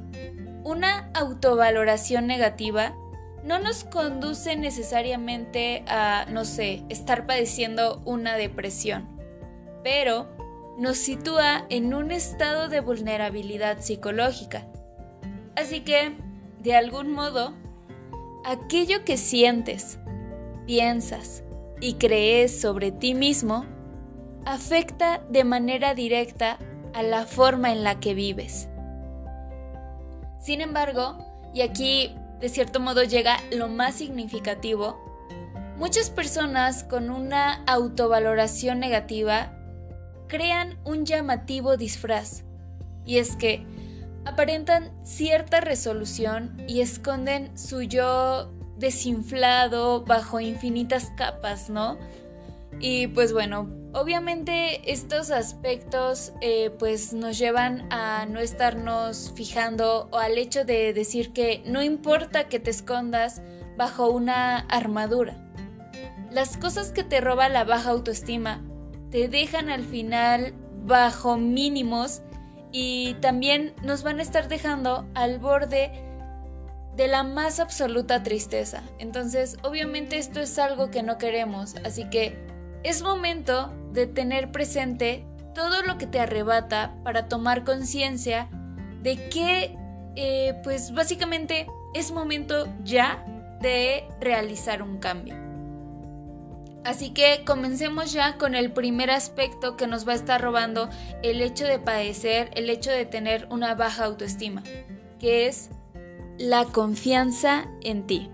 una 0.62 1.10
autovaloración 1.14 2.26
negativa 2.26 2.94
no 3.44 3.58
nos 3.58 3.84
conduce 3.84 4.54
necesariamente 4.54 5.84
a, 5.88 6.26
no 6.28 6.44
sé, 6.44 6.82
estar 6.90 7.24
padeciendo 7.24 8.02
una 8.04 8.36
depresión, 8.36 9.08
pero 9.82 10.28
nos 10.76 10.98
sitúa 10.98 11.64
en 11.70 11.94
un 11.94 12.10
estado 12.10 12.68
de 12.68 12.80
vulnerabilidad 12.80 13.80
psicológica. 13.80 14.66
Así 15.56 15.80
que, 15.80 16.14
de 16.62 16.74
algún 16.76 17.12
modo, 17.12 17.54
aquello 18.44 19.04
que 19.04 19.16
sientes, 19.16 19.98
piensas 20.66 21.42
y 21.80 21.94
crees 21.94 22.60
sobre 22.60 22.92
ti 22.92 23.14
mismo 23.14 23.66
afecta 24.44 25.22
de 25.28 25.44
manera 25.44 25.94
directa 25.94 26.58
a 26.94 27.02
la 27.02 27.26
forma 27.26 27.72
en 27.72 27.82
la 27.82 27.98
que 28.00 28.14
vives. 28.14 28.68
Sin 30.40 30.60
embargo, 30.60 31.18
y 31.54 31.62
aquí 31.62 32.14
de 32.40 32.48
cierto 32.48 32.80
modo 32.80 33.04
llega 33.04 33.38
lo 33.52 33.68
más 33.68 33.94
significativo, 33.94 35.00
muchas 35.76 36.10
personas 36.10 36.82
con 36.82 37.08
una 37.10 37.62
autovaloración 37.66 38.80
negativa 38.80 39.56
crean 40.26 40.76
un 40.84 41.06
llamativo 41.06 41.76
disfraz, 41.76 42.42
y 43.04 43.18
es 43.18 43.36
que 43.36 43.64
aparentan 44.24 44.92
cierta 45.04 45.60
resolución 45.60 46.56
y 46.68 46.80
esconden 46.80 47.56
su 47.56 47.82
yo 47.82 48.50
desinflado 48.76 50.04
bajo 50.04 50.40
infinitas 50.40 51.12
capas, 51.16 51.70
¿no? 51.70 51.98
Y 52.80 53.08
pues 53.08 53.32
bueno, 53.32 53.70
obviamente 53.92 54.90
estos 54.90 55.30
aspectos 55.30 56.32
eh, 56.40 56.70
pues 56.78 57.12
nos 57.12 57.38
llevan 57.38 57.86
a 57.92 58.26
no 58.26 58.40
estarnos 58.40 59.32
fijando 59.36 60.08
o 60.10 60.18
al 60.18 60.38
hecho 60.38 60.64
de 60.64 60.92
decir 60.92 61.32
que 61.32 61.62
no 61.66 61.82
importa 61.82 62.48
que 62.48 62.58
te 62.58 62.70
escondas 62.70 63.42
bajo 63.76 64.10
una 64.10 64.58
armadura. 64.58 65.36
Las 66.30 66.56
cosas 66.56 66.92
que 66.92 67.04
te 67.04 67.20
roba 67.20 67.48
la 67.48 67.64
baja 67.64 67.90
autoestima 67.90 68.62
te 69.10 69.28
dejan 69.28 69.68
al 69.68 69.84
final 69.84 70.54
bajo 70.84 71.36
mínimos 71.36 72.22
y 72.72 73.14
también 73.20 73.74
nos 73.82 74.02
van 74.02 74.18
a 74.18 74.22
estar 74.22 74.48
dejando 74.48 75.06
al 75.14 75.38
borde 75.38 75.92
de 76.96 77.06
la 77.06 77.22
más 77.22 77.60
absoluta 77.60 78.22
tristeza. 78.22 78.82
Entonces, 78.98 79.56
obviamente 79.62 80.18
esto 80.18 80.40
es 80.40 80.58
algo 80.58 80.90
que 80.90 81.02
no 81.02 81.18
queremos, 81.18 81.76
así 81.84 82.08
que 82.10 82.36
es 82.82 83.02
momento 83.02 83.72
de 83.92 84.06
tener 84.06 84.50
presente 84.50 85.24
todo 85.54 85.82
lo 85.82 85.98
que 85.98 86.06
te 86.06 86.20
arrebata 86.20 86.94
para 87.04 87.28
tomar 87.28 87.64
conciencia 87.64 88.48
de 89.02 89.28
que, 89.28 89.76
eh, 90.16 90.60
pues 90.64 90.92
básicamente 90.92 91.66
es 91.94 92.10
momento 92.10 92.66
ya 92.84 93.24
de 93.60 94.04
realizar 94.20 94.82
un 94.82 94.98
cambio. 94.98 95.51
Así 96.84 97.10
que 97.10 97.44
comencemos 97.46 98.12
ya 98.12 98.38
con 98.38 98.54
el 98.54 98.72
primer 98.72 99.10
aspecto 99.10 99.76
que 99.76 99.86
nos 99.86 100.06
va 100.06 100.12
a 100.12 100.16
estar 100.16 100.40
robando 100.40 100.90
el 101.22 101.40
hecho 101.40 101.64
de 101.64 101.78
padecer, 101.78 102.50
el 102.54 102.68
hecho 102.70 102.90
de 102.90 103.06
tener 103.06 103.46
una 103.50 103.74
baja 103.74 104.04
autoestima, 104.04 104.64
que 105.20 105.46
es 105.46 105.70
la 106.38 106.64
confianza 106.64 107.68
en 107.82 108.06
ti. 108.06 108.30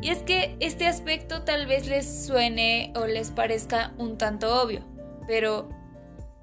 Y 0.00 0.10
es 0.10 0.24
que 0.24 0.56
este 0.58 0.88
aspecto 0.88 1.42
tal 1.42 1.66
vez 1.66 1.86
les 1.86 2.26
suene 2.26 2.92
o 2.96 3.06
les 3.06 3.30
parezca 3.30 3.92
un 3.96 4.18
tanto 4.18 4.60
obvio, 4.60 4.82
pero 5.28 5.68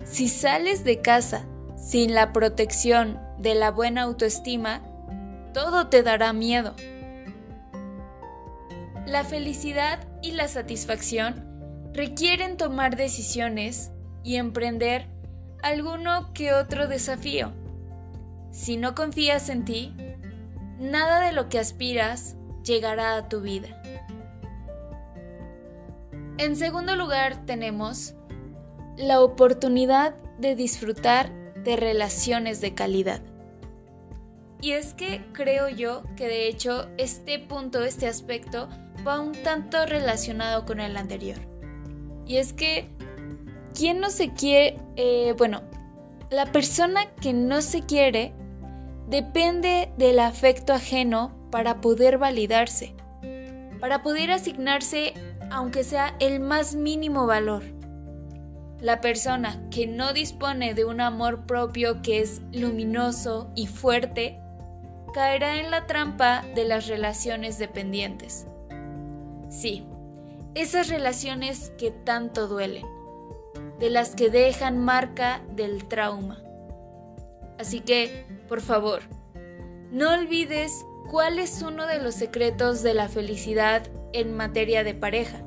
si 0.06 0.30
sales 0.30 0.86
de 0.86 1.02
casa 1.02 1.46
sin 1.76 2.14
la 2.14 2.32
protección 2.32 3.20
de 3.38 3.56
la 3.56 3.72
buena 3.72 4.04
autoestima, 4.04 4.82
todo 5.54 5.88
te 5.88 6.04
dará 6.04 6.32
miedo. 6.32 6.74
La 9.10 9.24
felicidad 9.24 10.08
y 10.22 10.34
la 10.34 10.48
satisfacción 10.48 11.90
requieren 11.94 12.58
tomar 12.58 12.96
decisiones 12.96 13.92
y 14.24 14.36
emprender 14.36 15.08
alguno 15.64 16.32
que 16.32 16.54
otro 16.54 16.88
desafío. 16.88 17.52
Si 18.52 18.78
no 18.78 18.94
confías 18.94 19.50
en 19.50 19.66
ti, 19.66 19.96
nada 20.78 21.22
de 21.22 21.32
lo 21.32 21.50
que 21.50 21.58
aspiras 21.58 22.36
llegará 22.64 23.16
a 23.16 23.28
tu 23.30 23.42
vida. 23.42 23.82
En 26.38 26.56
segundo 26.56 26.96
lugar 26.96 27.48
tenemos 27.48 28.14
la 28.96 29.22
oportunidad 29.22 30.14
de 30.38 30.56
disfrutar 30.56 31.34
de 31.64 31.78
relaciones 31.78 32.62
de 32.62 32.76
calidad. 32.76 33.22
Y 34.62 34.72
es 34.72 34.94
que 34.94 35.24
creo 35.34 35.70
yo 35.70 36.04
que 36.16 36.28
de 36.28 36.48
hecho 36.48 36.90
este 36.98 37.40
punto, 37.40 37.84
este 37.84 38.08
aspecto, 38.08 38.68
va 39.08 39.20
un 39.22 39.32
tanto 39.32 39.86
relacionado 39.86 40.66
con 40.66 40.80
el 40.80 40.98
anterior. 40.98 41.38
Y 42.26 42.38
es 42.38 42.54
que, 42.54 42.90
¿quién 43.74 44.00
no 44.00 44.10
se 44.10 44.34
quiere? 44.34 44.80
Eh, 44.98 45.34
bueno, 45.38 45.62
la 46.30 46.46
persona 46.48 47.08
que 47.16 47.34
no 47.34 47.62
se 47.62 47.84
quiere 47.84 48.34
depende 49.08 49.92
del 49.98 50.20
afecto 50.20 50.74
ajeno 50.74 51.34
para 51.52 51.82
poder 51.82 52.18
validarse, 52.18 52.94
para 53.80 54.04
poder 54.04 54.32
asignarse 54.32 55.14
aunque 55.52 55.84
sea 55.84 56.16
el 56.20 56.40
más 56.40 56.76
mínimo 56.76 57.26
valor. 57.26 57.64
La 58.80 59.02
persona 59.02 59.60
que 59.72 59.88
no 59.88 60.14
dispone 60.14 60.74
de 60.74 60.86
un 60.86 61.02
amor 61.02 61.46
propio 61.46 62.02
que 62.02 62.20
es 62.22 62.42
luminoso 62.54 63.52
y 63.56 63.68
fuerte, 63.68 64.40
caerá 65.12 65.60
en 65.60 65.72
la 65.72 65.86
trampa 65.88 66.44
de 66.56 66.66
las 66.66 66.88
relaciones 66.88 67.58
dependientes. 67.58 68.48
Sí, 69.50 69.86
esas 70.56 70.90
relaciones 70.90 71.72
que 71.78 71.92
tanto 71.92 72.48
duelen, 72.48 72.86
de 73.80 73.90
las 73.90 74.16
que 74.16 74.30
dejan 74.30 74.78
marca 74.78 75.42
del 75.56 75.86
trauma. 75.88 76.42
Así 77.58 77.80
que, 77.80 78.26
por 78.48 78.62
favor, 78.62 79.02
no 79.92 80.14
olvides 80.14 80.86
¿Cuál 81.10 81.40
es 81.40 81.64
uno 81.64 81.88
de 81.88 81.98
los 81.98 82.14
secretos 82.14 82.84
de 82.84 82.94
la 82.94 83.10
felicidad 83.10 83.88
en 84.14 84.38
materia 84.38 84.84
de 84.84 84.94
pareja? 84.94 85.42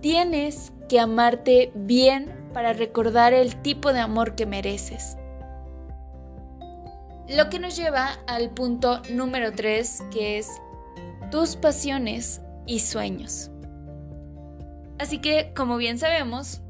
Tienes 0.00 0.72
que 0.88 0.98
amarte 0.98 1.70
bien 1.74 2.48
para 2.54 2.72
recordar 2.72 3.34
el 3.34 3.60
tipo 3.60 3.92
de 3.92 4.00
amor 4.00 4.34
que 4.34 4.46
mereces. 4.46 5.18
Lo 7.34 7.48
que 7.48 7.58
nos 7.58 7.76
lleva 7.76 8.18
al 8.26 8.50
punto 8.50 9.02
número 9.10 9.52
3, 9.52 10.04
que 10.10 10.38
es 10.38 10.48
tus 11.30 11.56
pasiones 11.56 12.40
y 12.66 12.80
sueños. 12.80 13.50
Así 14.98 15.18
que, 15.18 15.52
como 15.56 15.76
bien 15.76 15.98
sabemos, 15.98 16.60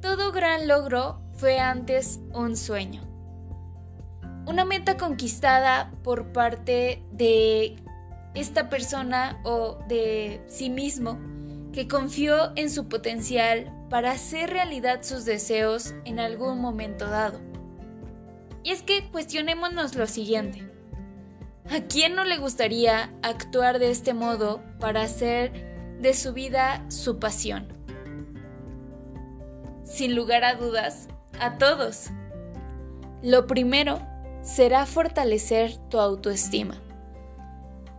todo 0.00 0.32
gran 0.32 0.68
logro 0.68 1.20
fue 1.34 1.58
antes 1.58 2.20
un 2.32 2.56
sueño 2.56 3.14
una 4.46 4.64
meta 4.64 4.96
conquistada 4.96 5.90
por 6.02 6.32
parte 6.32 7.02
de 7.12 7.76
esta 8.34 8.68
persona 8.68 9.40
o 9.44 9.78
de 9.88 10.42
sí 10.48 10.70
mismo 10.70 11.18
que 11.72 11.88
confió 11.88 12.52
en 12.56 12.70
su 12.70 12.88
potencial 12.88 13.72
para 13.90 14.12
hacer 14.12 14.50
realidad 14.50 15.02
sus 15.02 15.24
deseos 15.24 15.94
en 16.04 16.20
algún 16.20 16.60
momento 16.60 17.08
dado. 17.08 17.40
Y 18.64 18.70
es 18.70 18.82
que 18.82 19.10
cuestionémonos 19.10 19.94
lo 19.94 20.06
siguiente. 20.06 20.66
¿A 21.70 21.82
quién 21.82 22.14
no 22.14 22.24
le 22.24 22.38
gustaría 22.38 23.12
actuar 23.22 23.78
de 23.78 23.90
este 23.90 24.14
modo 24.14 24.62
para 24.80 25.02
hacer 25.02 25.98
de 26.00 26.14
su 26.14 26.32
vida 26.32 26.84
su 26.88 27.18
pasión? 27.18 27.68
Sin 29.84 30.16
lugar 30.16 30.44
a 30.44 30.54
dudas, 30.54 31.08
a 31.38 31.58
todos. 31.58 32.08
Lo 33.22 33.46
primero 33.46 34.00
será 34.42 34.86
fortalecer 34.86 35.76
tu 35.90 36.00
autoestima. 36.00 36.80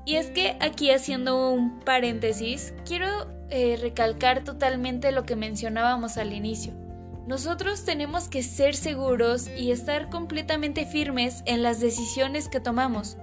Y 0.04 0.16
es 0.16 0.32
que 0.32 0.58
aquí 0.62 0.90
haciendo 0.90 1.52
un 1.52 1.80
paréntesis, 1.80 2.74
quiero 2.86 3.08
eh, 3.50 3.78
recalcar 3.80 4.44
totalmente 4.44 5.12
lo 5.12 5.26
que 5.26 5.36
mencionábamos 5.36 6.18
al 6.18 6.34
inicio. 6.34 6.85
Nosotros 7.28 7.86
tenemos 7.86 8.28
que 8.28 8.44
ser 8.44 8.76
seguros 8.76 9.48
y 9.58 9.72
estar 9.72 10.10
completamente 10.10 10.86
firmes 10.86 11.42
en 11.46 11.64
las 11.64 11.80
decisiones 11.80 12.50
que 12.50 12.60
tomamos. 12.60 13.18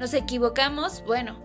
Nos 0.00 0.12
equivocamos, 0.12 1.04
bueno, 1.06 1.38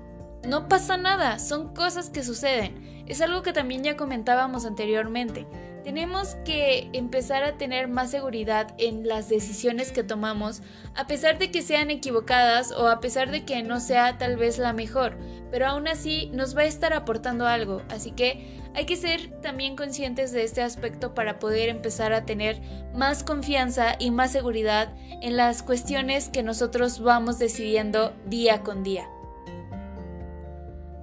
no 0.47 0.67
pasa 0.67 0.97
nada, 0.97 1.37
son 1.37 1.75
cosas 1.75 2.09
que 2.09 2.23
suceden. 2.23 3.03
Es 3.05 3.21
algo 3.21 3.43
que 3.43 3.53
también 3.53 3.83
ya 3.83 3.95
comentábamos 3.95 4.65
anteriormente. 4.65 5.45
Tenemos 5.83 6.35
que 6.45 6.89
empezar 6.93 7.43
a 7.43 7.57
tener 7.57 7.87
más 7.87 8.09
seguridad 8.09 8.73
en 8.79 9.07
las 9.07 9.29
decisiones 9.29 9.91
que 9.91 10.03
tomamos, 10.03 10.61
a 10.95 11.05
pesar 11.05 11.37
de 11.37 11.51
que 11.51 11.61
sean 11.61 11.91
equivocadas 11.91 12.71
o 12.71 12.87
a 12.87 12.99
pesar 12.99 13.29
de 13.29 13.45
que 13.45 13.61
no 13.61 13.79
sea 13.79 14.17
tal 14.17 14.35
vez 14.35 14.57
la 14.57 14.73
mejor, 14.73 15.15
pero 15.51 15.67
aún 15.67 15.87
así 15.87 16.31
nos 16.33 16.57
va 16.57 16.61
a 16.61 16.65
estar 16.65 16.93
aportando 16.93 17.47
algo, 17.47 17.81
así 17.89 18.11
que 18.11 18.58
hay 18.75 18.85
que 18.85 18.95
ser 18.95 19.41
también 19.41 19.75
conscientes 19.75 20.31
de 20.31 20.43
este 20.43 20.61
aspecto 20.61 21.13
para 21.13 21.39
poder 21.39 21.69
empezar 21.69 22.13
a 22.13 22.25
tener 22.25 22.61
más 22.93 23.23
confianza 23.23 23.95
y 23.99 24.11
más 24.11 24.31
seguridad 24.31 24.93
en 25.21 25.37
las 25.37 25.63
cuestiones 25.63 26.29
que 26.29 26.43
nosotros 26.43 27.01
vamos 27.01 27.39
decidiendo 27.39 28.13
día 28.25 28.61
con 28.61 28.83
día. 28.83 29.09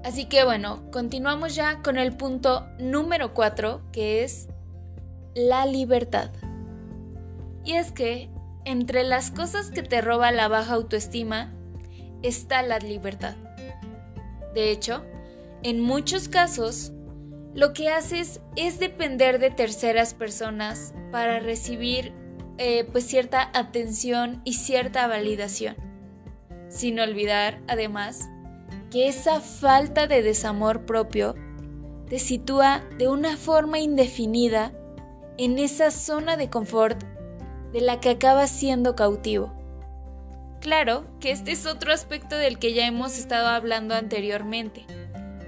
Así 0.04 0.26
que 0.26 0.44
bueno, 0.44 0.88
continuamos 0.92 1.56
ya 1.56 1.82
con 1.82 1.99
el 1.99 2.16
punto 2.16 2.68
número 2.78 3.35
4, 3.35 3.90
que 3.90 4.23
es 4.23 4.49
la 5.35 5.66
libertad. 5.66 6.30
Y 7.64 7.73
es 7.73 7.90
que 7.90 8.30
entre 8.64 9.02
las 9.02 9.32
cosas 9.32 9.70
que 9.70 9.82
te 9.82 10.00
roba 10.00 10.30
la 10.30 10.46
baja 10.46 10.75
autoestima 10.75 11.52
está 12.23 12.62
la 12.62 12.78
libertad. 12.78 13.35
De 14.54 14.70
hecho, 14.70 15.04
en 15.64 15.80
muchos 15.80 16.28
casos, 16.28 16.92
lo 17.56 17.72
que 17.72 17.88
haces 17.88 18.42
es 18.54 18.78
depender 18.78 19.38
de 19.38 19.50
terceras 19.50 20.12
personas 20.12 20.92
para 21.10 21.40
recibir 21.40 22.12
eh, 22.58 22.86
pues 22.92 23.06
cierta 23.06 23.50
atención 23.54 24.42
y 24.44 24.52
cierta 24.52 25.06
validación. 25.06 25.75
Sin 26.68 27.00
olvidar, 27.00 27.62
además, 27.66 28.28
que 28.90 29.08
esa 29.08 29.40
falta 29.40 30.06
de 30.06 30.22
desamor 30.22 30.84
propio 30.84 31.34
te 32.10 32.18
sitúa 32.18 32.84
de 32.98 33.08
una 33.08 33.38
forma 33.38 33.78
indefinida 33.78 34.72
en 35.38 35.58
esa 35.58 35.90
zona 35.90 36.36
de 36.36 36.50
confort 36.50 37.02
de 37.72 37.80
la 37.80 38.00
que 38.00 38.10
acabas 38.10 38.50
siendo 38.50 38.94
cautivo. 38.94 39.50
Claro 40.60 41.06
que 41.20 41.30
este 41.30 41.52
es 41.52 41.64
otro 41.64 41.90
aspecto 41.90 42.36
del 42.36 42.58
que 42.58 42.75
ya 42.75 42.86
hemos 42.86 43.18
estado 43.18 43.48
hablando 43.48 43.94
anteriormente. 43.94 44.84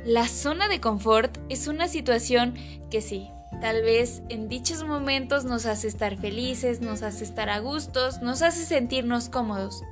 La 0.08 0.26
zona 0.26 0.68
de 0.68 0.80
confort 0.80 1.36
es 1.50 1.68
una 1.68 1.86
situación 1.86 2.54
que 2.90 3.02
sí, 3.02 3.30
tal 3.60 3.82
vez 3.82 4.22
en 4.30 4.48
dichos 4.48 4.82
momentos 4.82 5.44
nos 5.44 5.66
hace 5.66 5.86
estar 5.86 6.16
felices, 6.16 6.80
nos 6.80 7.02
hace 7.02 7.24
estar 7.24 7.50
a 7.50 7.58
gustos, 7.58 8.22
nos 8.22 8.40
hace 8.40 8.64
sentirnos 8.64 9.28
cómodos. 9.28 9.84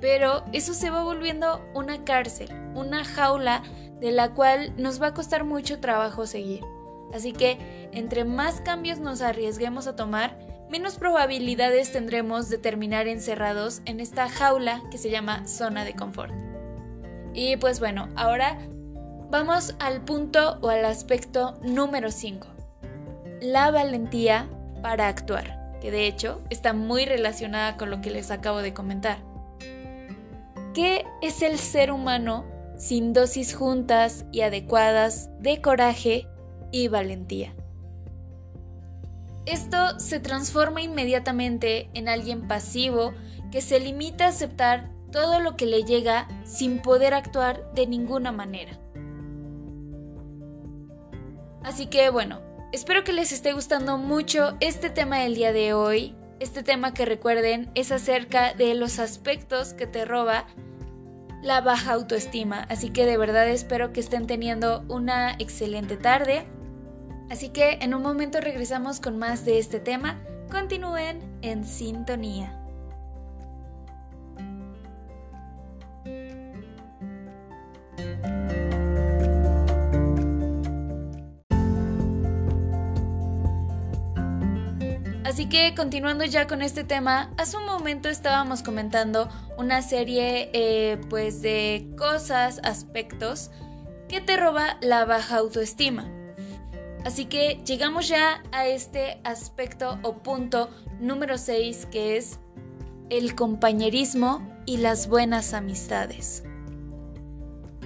Pero 0.00 0.42
eso 0.52 0.74
se 0.74 0.90
va 0.90 1.04
volviendo 1.04 1.64
una 1.76 2.02
cárcel, 2.02 2.48
una 2.74 3.04
jaula 3.04 3.62
de 4.00 4.10
la 4.10 4.34
cual 4.34 4.74
nos 4.78 5.00
va 5.00 5.06
a 5.06 5.14
costar 5.14 5.44
mucho 5.44 5.78
trabajo 5.78 6.26
seguir. 6.26 6.64
Así 7.14 7.32
que 7.32 7.88
entre 7.92 8.24
más 8.24 8.62
cambios 8.62 8.98
nos 8.98 9.20
arriesguemos 9.20 9.86
a 9.86 9.94
tomar, 9.94 10.40
menos 10.72 10.96
probabilidades 10.96 11.92
tendremos 11.92 12.48
de 12.48 12.58
terminar 12.58 13.06
encerrados 13.06 13.80
en 13.84 14.00
esta 14.00 14.28
jaula 14.28 14.82
que 14.90 14.98
se 14.98 15.10
llama 15.10 15.46
zona 15.46 15.84
de 15.84 15.94
confort. 15.94 16.34
Y 17.32 17.56
pues 17.58 17.78
bueno, 17.78 18.08
ahora 18.16 18.58
vamos 19.32 19.74
al 19.78 20.02
punto 20.02 20.58
o 20.60 20.68
al 20.68 20.84
aspecto 20.84 21.58
número 21.62 22.10
5. 22.10 22.46
La 23.40 23.70
valentía 23.70 24.46
para 24.82 25.08
actuar, 25.08 25.78
que 25.80 25.90
de 25.90 26.06
hecho 26.06 26.42
está 26.50 26.74
muy 26.74 27.06
relacionada 27.06 27.78
con 27.78 27.90
lo 27.90 28.02
que 28.02 28.10
les 28.10 28.30
acabo 28.30 28.58
de 28.58 28.74
comentar. 28.74 29.16
¿Qué 30.74 31.06
es 31.22 31.40
el 31.40 31.58
ser 31.58 31.92
humano 31.92 32.44
sin 32.76 33.14
dosis 33.14 33.54
juntas 33.54 34.26
y 34.32 34.42
adecuadas 34.42 35.30
de 35.40 35.62
coraje 35.62 36.26
y 36.70 36.88
valentía. 36.88 37.54
Esto 39.46 39.98
se 39.98 40.20
transforma 40.20 40.82
inmediatamente 40.82 41.88
en 41.94 42.08
alguien 42.08 42.48
pasivo 42.48 43.12
que 43.50 43.60
se 43.60 43.78
limita 43.78 44.26
a 44.26 44.28
aceptar 44.28 44.90
todo 45.10 45.38
lo 45.38 45.56
que 45.56 45.66
le 45.66 45.84
llega 45.84 46.26
sin 46.44 46.80
poder 46.82 47.14
actuar 47.14 47.72
de 47.72 47.86
ninguna 47.86 48.32
manera. 48.32 48.82
Así 51.64 51.86
que 51.86 52.10
bueno, 52.10 52.40
espero 52.72 53.04
que 53.04 53.12
les 53.12 53.32
esté 53.32 53.52
gustando 53.52 53.98
mucho 53.98 54.56
este 54.60 54.90
tema 54.90 55.18
del 55.18 55.34
día 55.34 55.52
de 55.52 55.74
hoy. 55.74 56.14
Este 56.40 56.62
tema 56.62 56.92
que 56.92 57.04
recuerden 57.04 57.70
es 57.74 57.92
acerca 57.92 58.54
de 58.54 58.74
los 58.74 58.98
aspectos 58.98 59.74
que 59.74 59.86
te 59.86 60.04
roba 60.04 60.46
la 61.42 61.60
baja 61.60 61.92
autoestima. 61.92 62.66
Así 62.68 62.90
que 62.90 63.06
de 63.06 63.16
verdad 63.16 63.48
espero 63.48 63.92
que 63.92 64.00
estén 64.00 64.26
teniendo 64.26 64.84
una 64.88 65.32
excelente 65.38 65.96
tarde 65.96 66.46
Así 67.32 67.48
que 67.48 67.78
en 67.80 67.94
un 67.94 68.02
momento 68.02 68.42
regresamos 68.42 69.00
con 69.00 69.18
más 69.18 69.46
de 69.46 69.58
este 69.58 69.80
tema. 69.80 70.20
Continúen 70.50 71.22
en 71.40 71.64
sintonía. 71.64 72.61
Así 85.32 85.46
que 85.46 85.74
continuando 85.74 86.26
ya 86.26 86.46
con 86.46 86.60
este 86.60 86.84
tema, 86.84 87.32
hace 87.38 87.56
un 87.56 87.64
momento 87.64 88.10
estábamos 88.10 88.62
comentando 88.62 89.30
una 89.56 89.80
serie 89.80 90.50
eh, 90.52 91.00
pues 91.08 91.40
de 91.40 91.88
cosas, 91.96 92.60
aspectos 92.64 93.50
que 94.10 94.20
te 94.20 94.36
roba 94.36 94.76
la 94.82 95.06
baja 95.06 95.38
autoestima. 95.38 96.06
Así 97.06 97.24
que 97.24 97.62
llegamos 97.64 98.08
ya 98.08 98.42
a 98.52 98.66
este 98.66 99.22
aspecto 99.24 99.98
o 100.02 100.18
punto 100.18 100.68
número 101.00 101.38
6 101.38 101.86
que 101.90 102.18
es 102.18 102.38
el 103.08 103.34
compañerismo 103.34 104.46
y 104.66 104.76
las 104.76 105.08
buenas 105.08 105.54
amistades. 105.54 106.44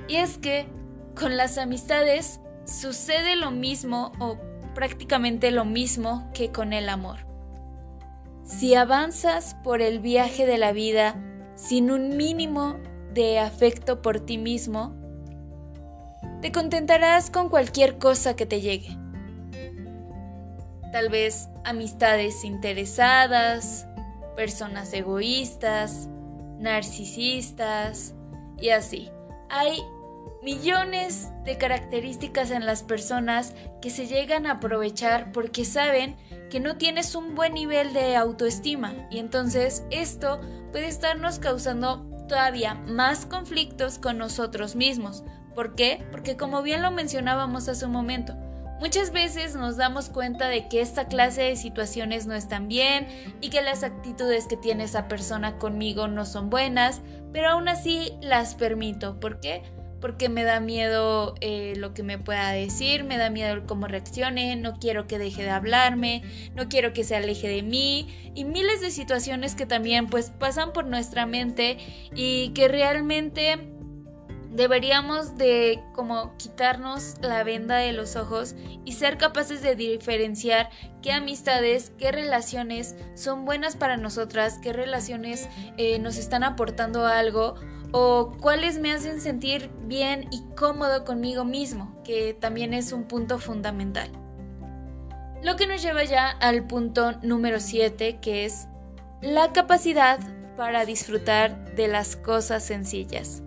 Y 0.08 0.16
es 0.16 0.36
que 0.38 0.66
con 1.14 1.36
las 1.36 1.58
amistades 1.58 2.40
sucede 2.64 3.36
lo 3.36 3.52
mismo 3.52 4.10
o 4.18 4.36
prácticamente 4.74 5.52
lo 5.52 5.64
mismo 5.64 6.28
que 6.34 6.50
con 6.50 6.72
el 6.72 6.88
amor. 6.88 7.35
Si 8.46 8.74
avanzas 8.74 9.56
por 9.62 9.82
el 9.82 9.98
viaje 10.00 10.46
de 10.46 10.56
la 10.56 10.72
vida 10.72 11.22
sin 11.54 11.90
un 11.90 12.16
mínimo 12.16 12.78
de 13.12 13.38
afecto 13.38 14.00
por 14.00 14.20
ti 14.20 14.38
mismo, 14.38 14.94
te 16.40 16.52
contentarás 16.52 17.30
con 17.30 17.48
cualquier 17.48 17.98
cosa 17.98 18.34
que 18.36 18.46
te 18.46 18.60
llegue 18.60 18.96
tal 20.96 21.10
vez 21.10 21.50
amistades 21.62 22.42
interesadas, 22.42 23.86
personas 24.34 24.94
egoístas, 24.94 26.08
narcisistas 26.58 28.14
y 28.58 28.70
así. 28.70 29.10
Hay 29.50 29.82
millones 30.42 31.28
de 31.44 31.58
características 31.58 32.50
en 32.50 32.64
las 32.64 32.82
personas 32.82 33.52
que 33.82 33.90
se 33.90 34.06
llegan 34.06 34.46
a 34.46 34.52
aprovechar 34.52 35.32
porque 35.32 35.66
saben 35.66 36.16
que 36.50 36.60
no 36.60 36.76
tienes 36.76 37.14
un 37.14 37.34
buen 37.34 37.54
nivel 37.54 37.92
de 37.92 38.16
autoestima 38.16 38.94
y 39.10 39.18
entonces 39.18 39.84
esto 39.90 40.40
puede 40.72 40.88
estarnos 40.88 41.38
causando 41.38 42.06
todavía 42.28 42.74
más 42.74 43.26
conflictos 43.26 43.98
con 43.98 44.18
nosotros 44.18 44.76
mismos. 44.76 45.24
¿Por 45.54 45.74
qué? 45.74 46.06
Porque 46.10 46.36
como 46.36 46.62
bien 46.62 46.82
lo 46.82 46.90
mencionábamos 46.90 47.68
hace 47.68 47.86
un 47.86 47.92
momento, 47.92 48.34
Muchas 48.78 49.10
veces 49.10 49.56
nos 49.56 49.78
damos 49.78 50.10
cuenta 50.10 50.48
de 50.48 50.68
que 50.68 50.82
esta 50.82 51.06
clase 51.06 51.42
de 51.42 51.56
situaciones 51.56 52.26
no 52.26 52.34
están 52.34 52.68
bien 52.68 53.08
y 53.40 53.48
que 53.48 53.62
las 53.62 53.82
actitudes 53.82 54.46
que 54.46 54.58
tiene 54.58 54.84
esa 54.84 55.08
persona 55.08 55.56
conmigo 55.56 56.08
no 56.08 56.26
son 56.26 56.50
buenas, 56.50 57.00
pero 57.32 57.48
aún 57.48 57.68
así 57.68 58.12
las 58.20 58.54
permito. 58.54 59.18
¿Por 59.18 59.40
qué? 59.40 59.62
Porque 60.00 60.28
me 60.28 60.44
da 60.44 60.60
miedo 60.60 61.34
eh, 61.40 61.74
lo 61.76 61.94
que 61.94 62.02
me 62.02 62.18
pueda 62.18 62.50
decir, 62.50 63.04
me 63.04 63.16
da 63.16 63.30
miedo 63.30 63.62
cómo 63.66 63.86
reaccione, 63.86 64.56
no 64.56 64.78
quiero 64.78 65.06
que 65.06 65.18
deje 65.18 65.42
de 65.42 65.50
hablarme, 65.50 66.22
no 66.54 66.68
quiero 66.68 66.92
que 66.92 67.04
se 67.04 67.16
aleje 67.16 67.48
de 67.48 67.62
mí 67.62 68.32
y 68.34 68.44
miles 68.44 68.80
de 68.80 68.90
situaciones 68.90 69.54
que 69.54 69.66
también 69.66 70.06
pues 70.06 70.30
pasan 70.30 70.72
por 70.72 70.86
nuestra 70.86 71.26
mente 71.26 71.78
y 72.14 72.50
que 72.50 72.68
realmente 72.68 73.76
Deberíamos 74.56 75.36
de 75.36 75.84
como 75.92 76.34
quitarnos 76.38 77.16
la 77.20 77.44
venda 77.44 77.76
de 77.76 77.92
los 77.92 78.16
ojos 78.16 78.54
y 78.86 78.92
ser 78.92 79.18
capaces 79.18 79.60
de 79.60 79.76
diferenciar 79.76 80.70
qué 81.02 81.12
amistades, 81.12 81.92
qué 81.98 82.10
relaciones 82.10 82.96
son 83.14 83.44
buenas 83.44 83.76
para 83.76 83.98
nosotras, 83.98 84.58
qué 84.62 84.72
relaciones 84.72 85.50
eh, 85.76 85.98
nos 85.98 86.16
están 86.16 86.42
aportando 86.42 87.04
algo 87.04 87.56
o 87.92 88.32
cuáles 88.40 88.78
me 88.78 88.92
hacen 88.92 89.20
sentir 89.20 89.70
bien 89.82 90.28
y 90.30 90.42
cómodo 90.56 91.04
conmigo 91.04 91.44
mismo, 91.44 92.00
que 92.04 92.34
también 92.34 92.74
es 92.74 92.92
un 92.92 93.04
punto 93.04 93.38
fundamental. 93.38 94.10
Lo 95.42 95.56
que 95.56 95.66
nos 95.66 95.82
lleva 95.82 96.04
ya 96.04 96.28
al 96.28 96.66
punto 96.66 97.12
número 97.22 97.60
7, 97.60 98.18
que 98.20 98.44
es 98.44 98.68
la 99.22 99.52
capacidad 99.52 100.18
para 100.56 100.84
disfrutar 100.84 101.74
de 101.74 101.88
las 101.88 102.16
cosas 102.16 102.64
sencillas. 102.64 103.42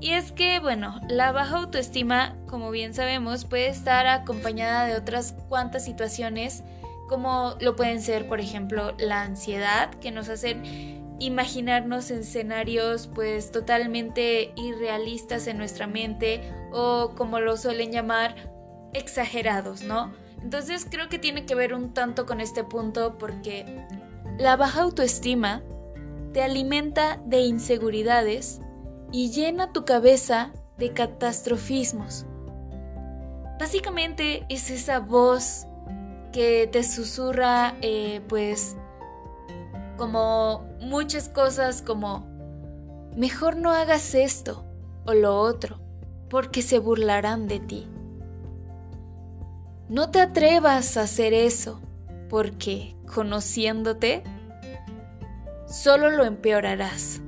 Y 0.00 0.14
es 0.14 0.32
que, 0.32 0.58
bueno, 0.58 1.00
la 1.08 1.30
baja 1.30 1.58
autoestima, 1.58 2.36
como 2.48 2.72
bien 2.72 2.92
sabemos, 2.92 3.44
puede 3.44 3.68
estar 3.68 4.06
acompañada 4.08 4.86
de 4.86 4.96
otras 4.96 5.34
cuantas 5.48 5.84
situaciones, 5.84 6.64
como 7.08 7.54
lo 7.60 7.76
pueden 7.76 8.00
ser, 8.02 8.26
por 8.26 8.40
ejemplo, 8.40 8.94
la 8.98 9.22
ansiedad, 9.22 9.90
que 10.00 10.10
nos 10.10 10.28
hacen 10.28 11.01
imaginarnos 11.26 12.10
escenarios 12.10 13.08
pues 13.14 13.52
totalmente 13.52 14.52
irrealistas 14.56 15.46
en 15.46 15.58
nuestra 15.58 15.86
mente 15.86 16.40
o 16.72 17.12
como 17.16 17.40
lo 17.40 17.56
suelen 17.56 17.92
llamar 17.92 18.34
exagerados, 18.92 19.82
¿no? 19.82 20.12
Entonces 20.42 20.86
creo 20.90 21.08
que 21.08 21.18
tiene 21.18 21.46
que 21.46 21.54
ver 21.54 21.74
un 21.74 21.94
tanto 21.94 22.26
con 22.26 22.40
este 22.40 22.64
punto 22.64 23.16
porque 23.18 23.86
la 24.38 24.56
baja 24.56 24.82
autoestima 24.82 25.62
te 26.32 26.42
alimenta 26.42 27.20
de 27.24 27.42
inseguridades 27.42 28.60
y 29.12 29.30
llena 29.30 29.72
tu 29.72 29.84
cabeza 29.84 30.52
de 30.78 30.92
catastrofismos. 30.92 32.26
Básicamente 33.60 34.44
es 34.48 34.70
esa 34.70 34.98
voz 34.98 35.66
que 36.32 36.68
te 36.72 36.82
susurra 36.82 37.76
eh, 37.82 38.22
pues 38.28 38.76
como 39.96 40.66
muchas 40.82 41.28
cosas 41.28 41.80
como 41.80 42.26
mejor 43.16 43.56
no 43.56 43.70
hagas 43.70 44.14
esto 44.14 44.64
o 45.06 45.14
lo 45.14 45.38
otro 45.38 45.80
porque 46.28 46.62
se 46.62 46.78
burlarán 46.78 47.46
de 47.46 47.60
ti. 47.60 47.88
No 49.88 50.10
te 50.10 50.20
atrevas 50.20 50.96
a 50.96 51.02
hacer 51.02 51.34
eso 51.34 51.80
porque 52.28 52.96
conociéndote 53.12 54.24
solo 55.66 56.10
lo 56.10 56.24
empeorarás. 56.24 57.20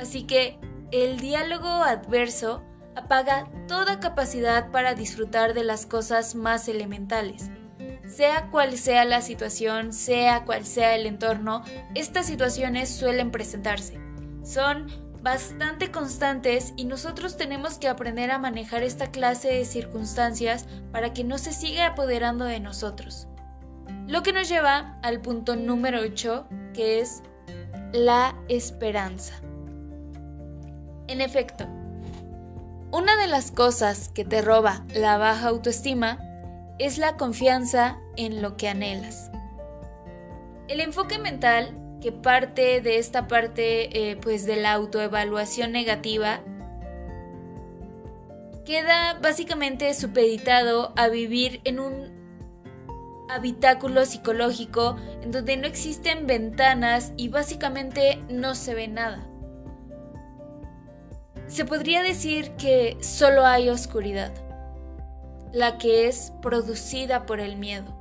Así 0.00 0.24
que 0.24 0.58
el 0.92 1.18
diálogo 1.20 1.68
adverso 1.68 2.62
apaga 2.96 3.48
toda 3.68 4.00
capacidad 4.00 4.70
para 4.70 4.94
disfrutar 4.94 5.54
de 5.54 5.64
las 5.64 5.86
cosas 5.86 6.34
más 6.34 6.68
elementales. 6.68 7.50
Sea 8.06 8.50
cual 8.50 8.78
sea 8.78 9.04
la 9.04 9.20
situación, 9.20 9.92
sea 9.92 10.44
cual 10.44 10.64
sea 10.64 10.94
el 10.94 11.06
entorno, 11.06 11.64
estas 11.94 12.26
situaciones 12.26 12.88
suelen 12.88 13.30
presentarse. 13.30 13.98
Son 14.44 14.86
bastante 15.22 15.90
constantes 15.90 16.72
y 16.76 16.84
nosotros 16.84 17.36
tenemos 17.36 17.78
que 17.78 17.88
aprender 17.88 18.30
a 18.30 18.38
manejar 18.38 18.84
esta 18.84 19.10
clase 19.10 19.48
de 19.48 19.64
circunstancias 19.64 20.66
para 20.92 21.12
que 21.12 21.24
no 21.24 21.36
se 21.38 21.52
siga 21.52 21.88
apoderando 21.88 22.44
de 22.44 22.60
nosotros. 22.60 23.26
Lo 24.06 24.22
que 24.22 24.32
nos 24.32 24.48
lleva 24.48 25.00
al 25.02 25.20
punto 25.20 25.56
número 25.56 26.00
8, 26.00 26.46
que 26.74 27.00
es 27.00 27.24
la 27.92 28.36
esperanza. 28.48 29.34
En 31.08 31.20
efecto, 31.20 31.66
una 32.92 33.16
de 33.16 33.26
las 33.26 33.50
cosas 33.50 34.08
que 34.08 34.24
te 34.24 34.42
roba 34.42 34.84
la 34.94 35.18
baja 35.18 35.48
autoestima 35.48 36.20
es 36.78 36.98
la 36.98 37.16
confianza 37.16 37.98
en 38.16 38.42
lo 38.42 38.56
que 38.56 38.68
anhelas. 38.68 39.30
El 40.68 40.80
enfoque 40.80 41.18
mental 41.18 41.76
que 42.00 42.12
parte 42.12 42.80
de 42.80 42.98
esta 42.98 43.26
parte 43.26 44.10
eh, 44.10 44.16
pues 44.16 44.46
de 44.46 44.56
la 44.56 44.72
autoevaluación 44.72 45.72
negativa 45.72 46.40
queda 48.64 49.14
básicamente 49.22 49.94
supeditado 49.94 50.92
a 50.96 51.08
vivir 51.08 51.60
en 51.64 51.80
un 51.80 52.16
habitáculo 53.28 54.04
psicológico 54.04 54.96
en 55.22 55.30
donde 55.30 55.56
no 55.56 55.66
existen 55.66 56.26
ventanas 56.26 57.12
y 57.16 57.28
básicamente 57.28 58.22
no 58.28 58.54
se 58.54 58.74
ve 58.74 58.88
nada. 58.88 59.26
Se 61.46 61.64
podría 61.64 62.02
decir 62.02 62.52
que 62.52 62.96
solo 63.00 63.46
hay 63.46 63.68
oscuridad, 63.68 64.32
la 65.56 65.78
que 65.78 66.06
es 66.06 66.34
producida 66.42 67.24
por 67.24 67.40
el 67.40 67.56
miedo, 67.56 67.96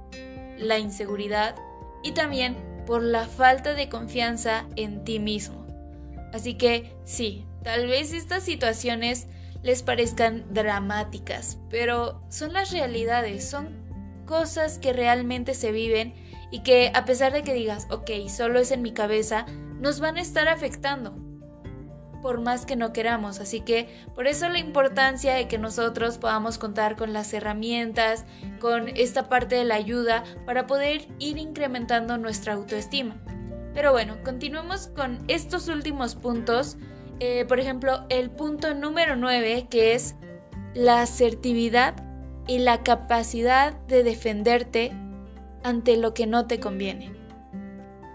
la 0.57 0.77
inseguridad 0.77 1.55
y 2.03 2.11
también 2.11 2.57
por 2.85 3.01
la 3.01 3.27
falta 3.27 3.75
de 3.75 3.87
confianza 3.87 4.65
en 4.75 5.05
ti 5.05 5.19
mismo. 5.19 5.65
Así 6.33 6.55
que 6.55 6.93
sí, 7.05 7.45
tal 7.63 7.87
vez 7.87 8.11
estas 8.11 8.43
situaciones 8.43 9.27
les 9.63 9.83
parezcan 9.83 10.43
dramáticas, 10.53 11.57
pero 11.69 12.21
son 12.27 12.51
las 12.51 12.71
realidades, 12.71 13.49
son 13.49 13.69
cosas 14.25 14.77
que 14.77 14.91
realmente 14.91 15.53
se 15.53 15.71
viven 15.71 16.13
y 16.51 16.59
que 16.59 16.91
a 16.93 17.05
pesar 17.05 17.31
de 17.31 17.43
que 17.43 17.53
digas, 17.53 17.87
ok, 17.89 18.27
solo 18.27 18.59
es 18.59 18.71
en 18.71 18.81
mi 18.81 18.91
cabeza, 18.91 19.45
nos 19.79 20.01
van 20.01 20.17
a 20.17 20.21
estar 20.21 20.49
afectando 20.49 21.24
por 22.25 22.41
más 22.41 22.65
que 22.65 22.75
no 22.75 22.91
queramos. 22.91 23.39
Así 23.39 23.61
que 23.61 23.87
por 24.15 24.25
eso 24.25 24.49
la 24.49 24.57
importancia 24.57 25.35
de 25.35 25.47
que 25.47 25.59
nosotros 25.59 26.17
podamos 26.17 26.57
contar 26.57 26.95
con 26.95 27.13
las 27.13 27.31
herramientas, 27.35 28.25
con 28.59 28.87
esta 28.87 29.29
parte 29.29 29.53
de 29.53 29.63
la 29.63 29.75
ayuda 29.75 30.23
para 30.43 30.65
poder 30.65 31.07
ir 31.19 31.37
incrementando 31.37 32.17
nuestra 32.17 32.53
autoestima. 32.53 33.15
Pero 33.75 33.91
bueno, 33.91 34.17
continuemos 34.23 34.87
con 34.87 35.23
estos 35.27 35.67
últimos 35.67 36.15
puntos. 36.15 36.77
Eh, 37.19 37.45
por 37.47 37.59
ejemplo, 37.59 38.07
el 38.09 38.31
punto 38.31 38.73
número 38.73 39.15
9 39.15 39.67
que 39.69 39.93
es 39.93 40.15
la 40.73 41.03
asertividad 41.03 41.93
y 42.47 42.57
la 42.57 42.81
capacidad 42.81 43.73
de 43.81 44.01
defenderte 44.01 44.93
ante 45.61 45.95
lo 45.95 46.15
que 46.15 46.25
no 46.25 46.47
te 46.47 46.59
conviene. 46.59 47.13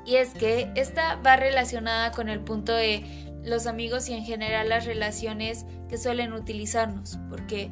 Y 0.04 0.16
es 0.16 0.34
que 0.34 0.72
esta 0.74 1.14
va 1.24 1.36
relacionada 1.36 2.10
con 2.10 2.28
el 2.28 2.40
punto 2.40 2.74
de 2.74 3.04
los 3.42 3.66
amigos 3.66 4.08
y 4.08 4.14
en 4.14 4.24
general 4.24 4.68
las 4.68 4.86
relaciones 4.86 5.66
que 5.88 5.98
suelen 5.98 6.32
utilizarnos, 6.32 7.18
porque 7.28 7.70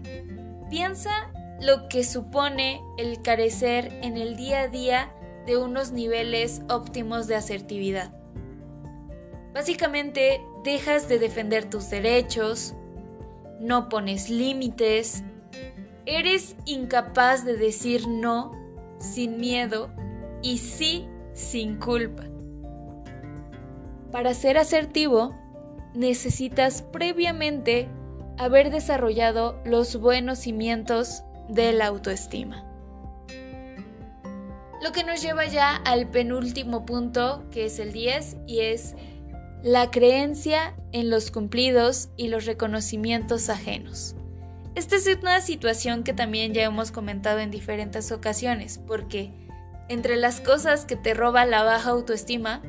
piensa 0.70 1.10
lo 1.60 1.88
que 1.88 2.04
supone 2.04 2.80
el 2.98 3.22
carecer 3.22 3.92
en 4.02 4.16
el 4.16 4.36
día 4.36 4.62
a 4.62 4.68
día 4.68 5.12
de 5.46 5.56
unos 5.56 5.92
niveles 5.92 6.62
óptimos 6.68 7.26
de 7.26 7.36
asertividad. 7.36 8.12
Básicamente 9.54 10.40
dejas 10.62 11.08
de 11.08 11.18
defender 11.18 11.68
tus 11.68 11.90
derechos, 11.90 12.74
no 13.60 13.88
pones 13.88 14.30
límites, 14.30 15.24
Eres 16.10 16.56
incapaz 16.64 17.44
de 17.44 17.58
decir 17.58 18.08
no 18.08 18.52
sin 18.98 19.36
miedo 19.36 19.90
y 20.40 20.56
sí 20.56 21.06
sin 21.34 21.76
culpa. 21.76 22.24
Para 24.10 24.32
ser 24.32 24.56
asertivo, 24.56 25.36
necesitas 25.94 26.82
previamente 26.82 27.88
haber 28.38 28.70
desarrollado 28.70 29.60
los 29.64 29.96
buenos 30.00 30.38
cimientos 30.38 31.22
de 31.48 31.72
la 31.72 31.86
autoestima. 31.86 32.64
Lo 34.82 34.92
que 34.92 35.02
nos 35.02 35.20
lleva 35.20 35.46
ya 35.46 35.74
al 35.76 36.08
penúltimo 36.08 36.86
punto, 36.86 37.44
que 37.50 37.66
es 37.66 37.80
el 37.80 37.92
10, 37.92 38.36
y 38.46 38.60
es 38.60 38.94
la 39.62 39.90
creencia 39.90 40.76
en 40.92 41.10
los 41.10 41.32
cumplidos 41.32 42.10
y 42.16 42.28
los 42.28 42.46
reconocimientos 42.46 43.48
ajenos. 43.48 44.14
Esta 44.76 44.94
es 44.94 45.08
una 45.20 45.40
situación 45.40 46.04
que 46.04 46.12
también 46.12 46.54
ya 46.54 46.62
hemos 46.62 46.92
comentado 46.92 47.40
en 47.40 47.50
diferentes 47.50 48.12
ocasiones, 48.12 48.78
porque 48.86 49.32
entre 49.88 50.14
las 50.14 50.40
cosas 50.40 50.84
que 50.84 50.94
te 50.94 51.14
roba 51.14 51.44
la 51.44 51.64
baja 51.64 51.90
autoestima 51.90 52.62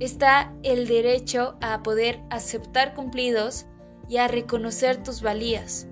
está 0.00 0.52
el 0.62 0.86
derecho 0.86 1.56
a 1.60 1.82
poder 1.82 2.20
aceptar 2.30 2.94
cumplidos 2.94 3.66
y 4.08 4.18
a 4.18 4.28
reconocer 4.28 5.02
tus 5.02 5.22
valías. 5.22 5.86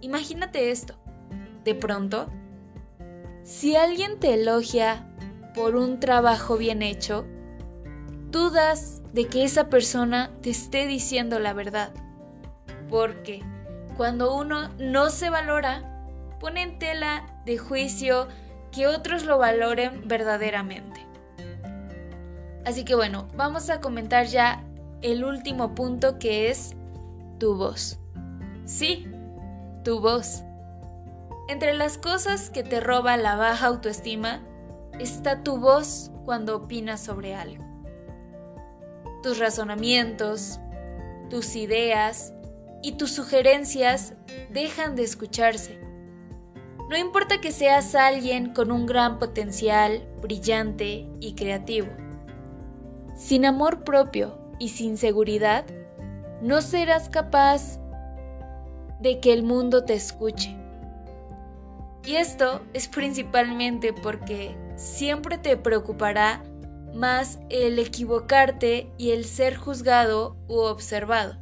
Imagínate 0.00 0.70
esto. 0.70 0.94
De 1.64 1.74
pronto, 1.74 2.28
si 3.42 3.76
alguien 3.76 4.18
te 4.18 4.34
elogia 4.34 5.06
por 5.54 5.76
un 5.76 6.00
trabajo 6.00 6.56
bien 6.56 6.82
hecho, 6.82 7.26
dudas 8.30 9.02
de 9.12 9.26
que 9.26 9.44
esa 9.44 9.68
persona 9.68 10.30
te 10.42 10.50
esté 10.50 10.86
diciendo 10.86 11.38
la 11.38 11.52
verdad. 11.52 11.92
Porque 12.88 13.42
cuando 13.96 14.34
uno 14.36 14.70
no 14.78 15.10
se 15.10 15.30
valora, 15.30 16.06
pone 16.38 16.62
en 16.62 16.78
tela 16.78 17.42
de 17.44 17.58
juicio 17.58 18.28
que 18.72 18.86
otros 18.86 19.24
lo 19.24 19.38
valoren 19.38 20.06
verdaderamente. 20.06 21.09
Así 22.64 22.84
que 22.84 22.94
bueno, 22.94 23.28
vamos 23.36 23.70
a 23.70 23.80
comentar 23.80 24.26
ya 24.26 24.64
el 25.02 25.24
último 25.24 25.74
punto 25.74 26.18
que 26.18 26.50
es 26.50 26.76
tu 27.38 27.56
voz. 27.56 27.98
Sí, 28.64 29.06
tu 29.84 30.00
voz. 30.00 30.42
Entre 31.48 31.74
las 31.74 31.98
cosas 31.98 32.50
que 32.50 32.62
te 32.62 32.80
roba 32.80 33.16
la 33.16 33.34
baja 33.34 33.66
autoestima 33.66 34.40
está 34.98 35.42
tu 35.42 35.58
voz 35.58 36.12
cuando 36.24 36.56
opinas 36.56 37.00
sobre 37.00 37.34
algo. 37.34 37.64
Tus 39.22 39.38
razonamientos, 39.38 40.60
tus 41.28 41.56
ideas 41.56 42.34
y 42.82 42.92
tus 42.92 43.12
sugerencias 43.12 44.14
dejan 44.50 44.96
de 44.96 45.02
escucharse. 45.02 45.80
No 46.88 46.96
importa 46.96 47.40
que 47.40 47.52
seas 47.52 47.94
alguien 47.94 48.52
con 48.52 48.70
un 48.70 48.86
gran 48.86 49.18
potencial, 49.18 50.06
brillante 50.20 51.08
y 51.20 51.34
creativo. 51.34 51.88
Sin 53.20 53.44
amor 53.44 53.84
propio 53.84 54.38
y 54.58 54.70
sin 54.70 54.96
seguridad, 54.96 55.66
no 56.40 56.62
serás 56.62 57.10
capaz 57.10 57.78
de 58.98 59.20
que 59.20 59.34
el 59.34 59.42
mundo 59.42 59.84
te 59.84 59.92
escuche. 59.92 60.56
Y 62.06 62.16
esto 62.16 62.62
es 62.72 62.88
principalmente 62.88 63.92
porque 63.92 64.56
siempre 64.76 65.36
te 65.36 65.58
preocupará 65.58 66.42
más 66.94 67.38
el 67.50 67.78
equivocarte 67.78 68.90
y 68.96 69.10
el 69.10 69.26
ser 69.26 69.54
juzgado 69.54 70.38
u 70.48 70.60
observado. 70.60 71.36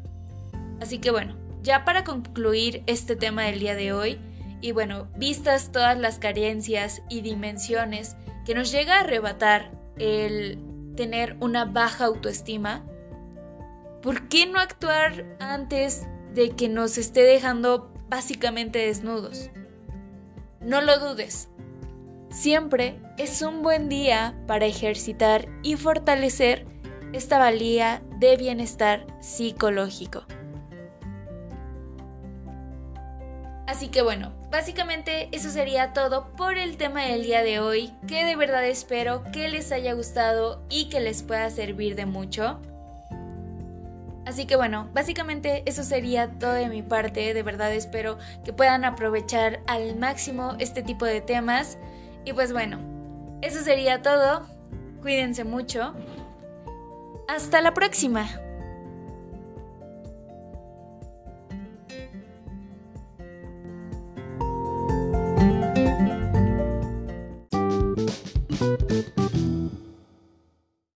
Así 0.81 0.99
que 0.99 1.13
bueno, 1.13 1.37
ya 1.63 1.85
para 1.85 2.03
concluir 2.03 2.83
este 2.87 3.15
tema 3.15 3.45
del 3.45 3.61
día 3.61 3.77
de 3.77 3.93
hoy, 3.93 4.19
y 4.61 4.73
bueno, 4.73 5.07
vistas 5.17 5.71
todas 5.71 5.97
las 5.97 6.19
carencias 6.19 7.03
y 7.09 7.21
dimensiones 7.21 8.17
que 8.45 8.57
nos 8.57 8.73
llega 8.73 8.97
a 8.97 9.01
arrebatar 9.01 9.71
el 9.97 10.68
tener 10.99 11.37
una 11.39 11.65
baja 11.65 12.07
autoestima, 12.07 12.85
¿por 14.03 14.29
qué 14.29 14.47
no 14.47 14.59
actuar 14.59 15.25
antes 15.39 16.09
de 16.35 16.51
que 16.51 16.69
nos 16.69 16.99
esté 16.99 17.23
dejando 17.23 17.95
básicamente 18.09 18.81
desnudos? 18.81 19.51
No 20.61 20.81
lo 20.81 20.99
dudes. 20.99 21.51
Siempre 22.31 23.01
es 23.17 23.43
un 23.43 23.63
buen 23.63 23.89
día 23.89 24.43
para 24.49 24.67
ejercitar 24.67 25.49
y 25.63 25.77
fortalecer 25.77 26.67
esta 27.13 27.39
valía 27.39 28.03
de 28.17 28.37
bienestar 28.37 29.07
psicológico. 29.21 30.25
Así 33.69 33.87
que 33.87 34.03
bueno, 34.03 34.33
básicamente 34.51 35.29
eso 35.33 35.51
sería 35.51 35.93
todo 35.93 36.33
por 36.33 36.59
el 36.59 36.77
tema 36.77 37.03
del 37.03 37.23
día 37.23 37.43
de 37.43 37.61
hoy, 37.61 37.93
que 38.07 38.25
de 38.25 38.37
verdad 38.37 38.67
espero 38.67 39.23
que 39.33 39.49
les 39.49 39.73
haya 39.73 39.93
gustado 39.93 40.63
y 40.69 40.89
que 40.89 41.01
les 41.01 41.23
pueda 41.23 41.51
servir 41.51 41.97
de 41.97 42.07
mucho. 42.07 42.61
Así 44.27 44.45
que 44.45 44.57
bueno, 44.57 44.91
básicamente 44.93 45.63
eso 45.65 45.83
sería 45.83 46.31
todo 46.39 46.53
de 46.53 46.69
mi 46.69 46.83
parte, 46.83 47.33
de 47.33 47.43
verdad 47.43 47.73
espero 47.73 48.19
que 48.45 48.53
puedan 48.53 48.85
aprovechar 48.85 49.61
al 49.67 49.97
máximo 49.97 50.55
este 50.59 50.83
tipo 50.83 51.07
de 51.07 51.23
temas. 51.23 51.79
Y 52.27 52.35
pues 52.35 52.53
bueno, 52.53 52.79
eso 53.41 53.63
sería 53.63 54.03
todo, 54.03 54.47
cuídense 55.01 55.45
mucho. 55.45 55.95
Hasta 57.27 57.63
la 57.63 57.73
próxima. 57.73 58.29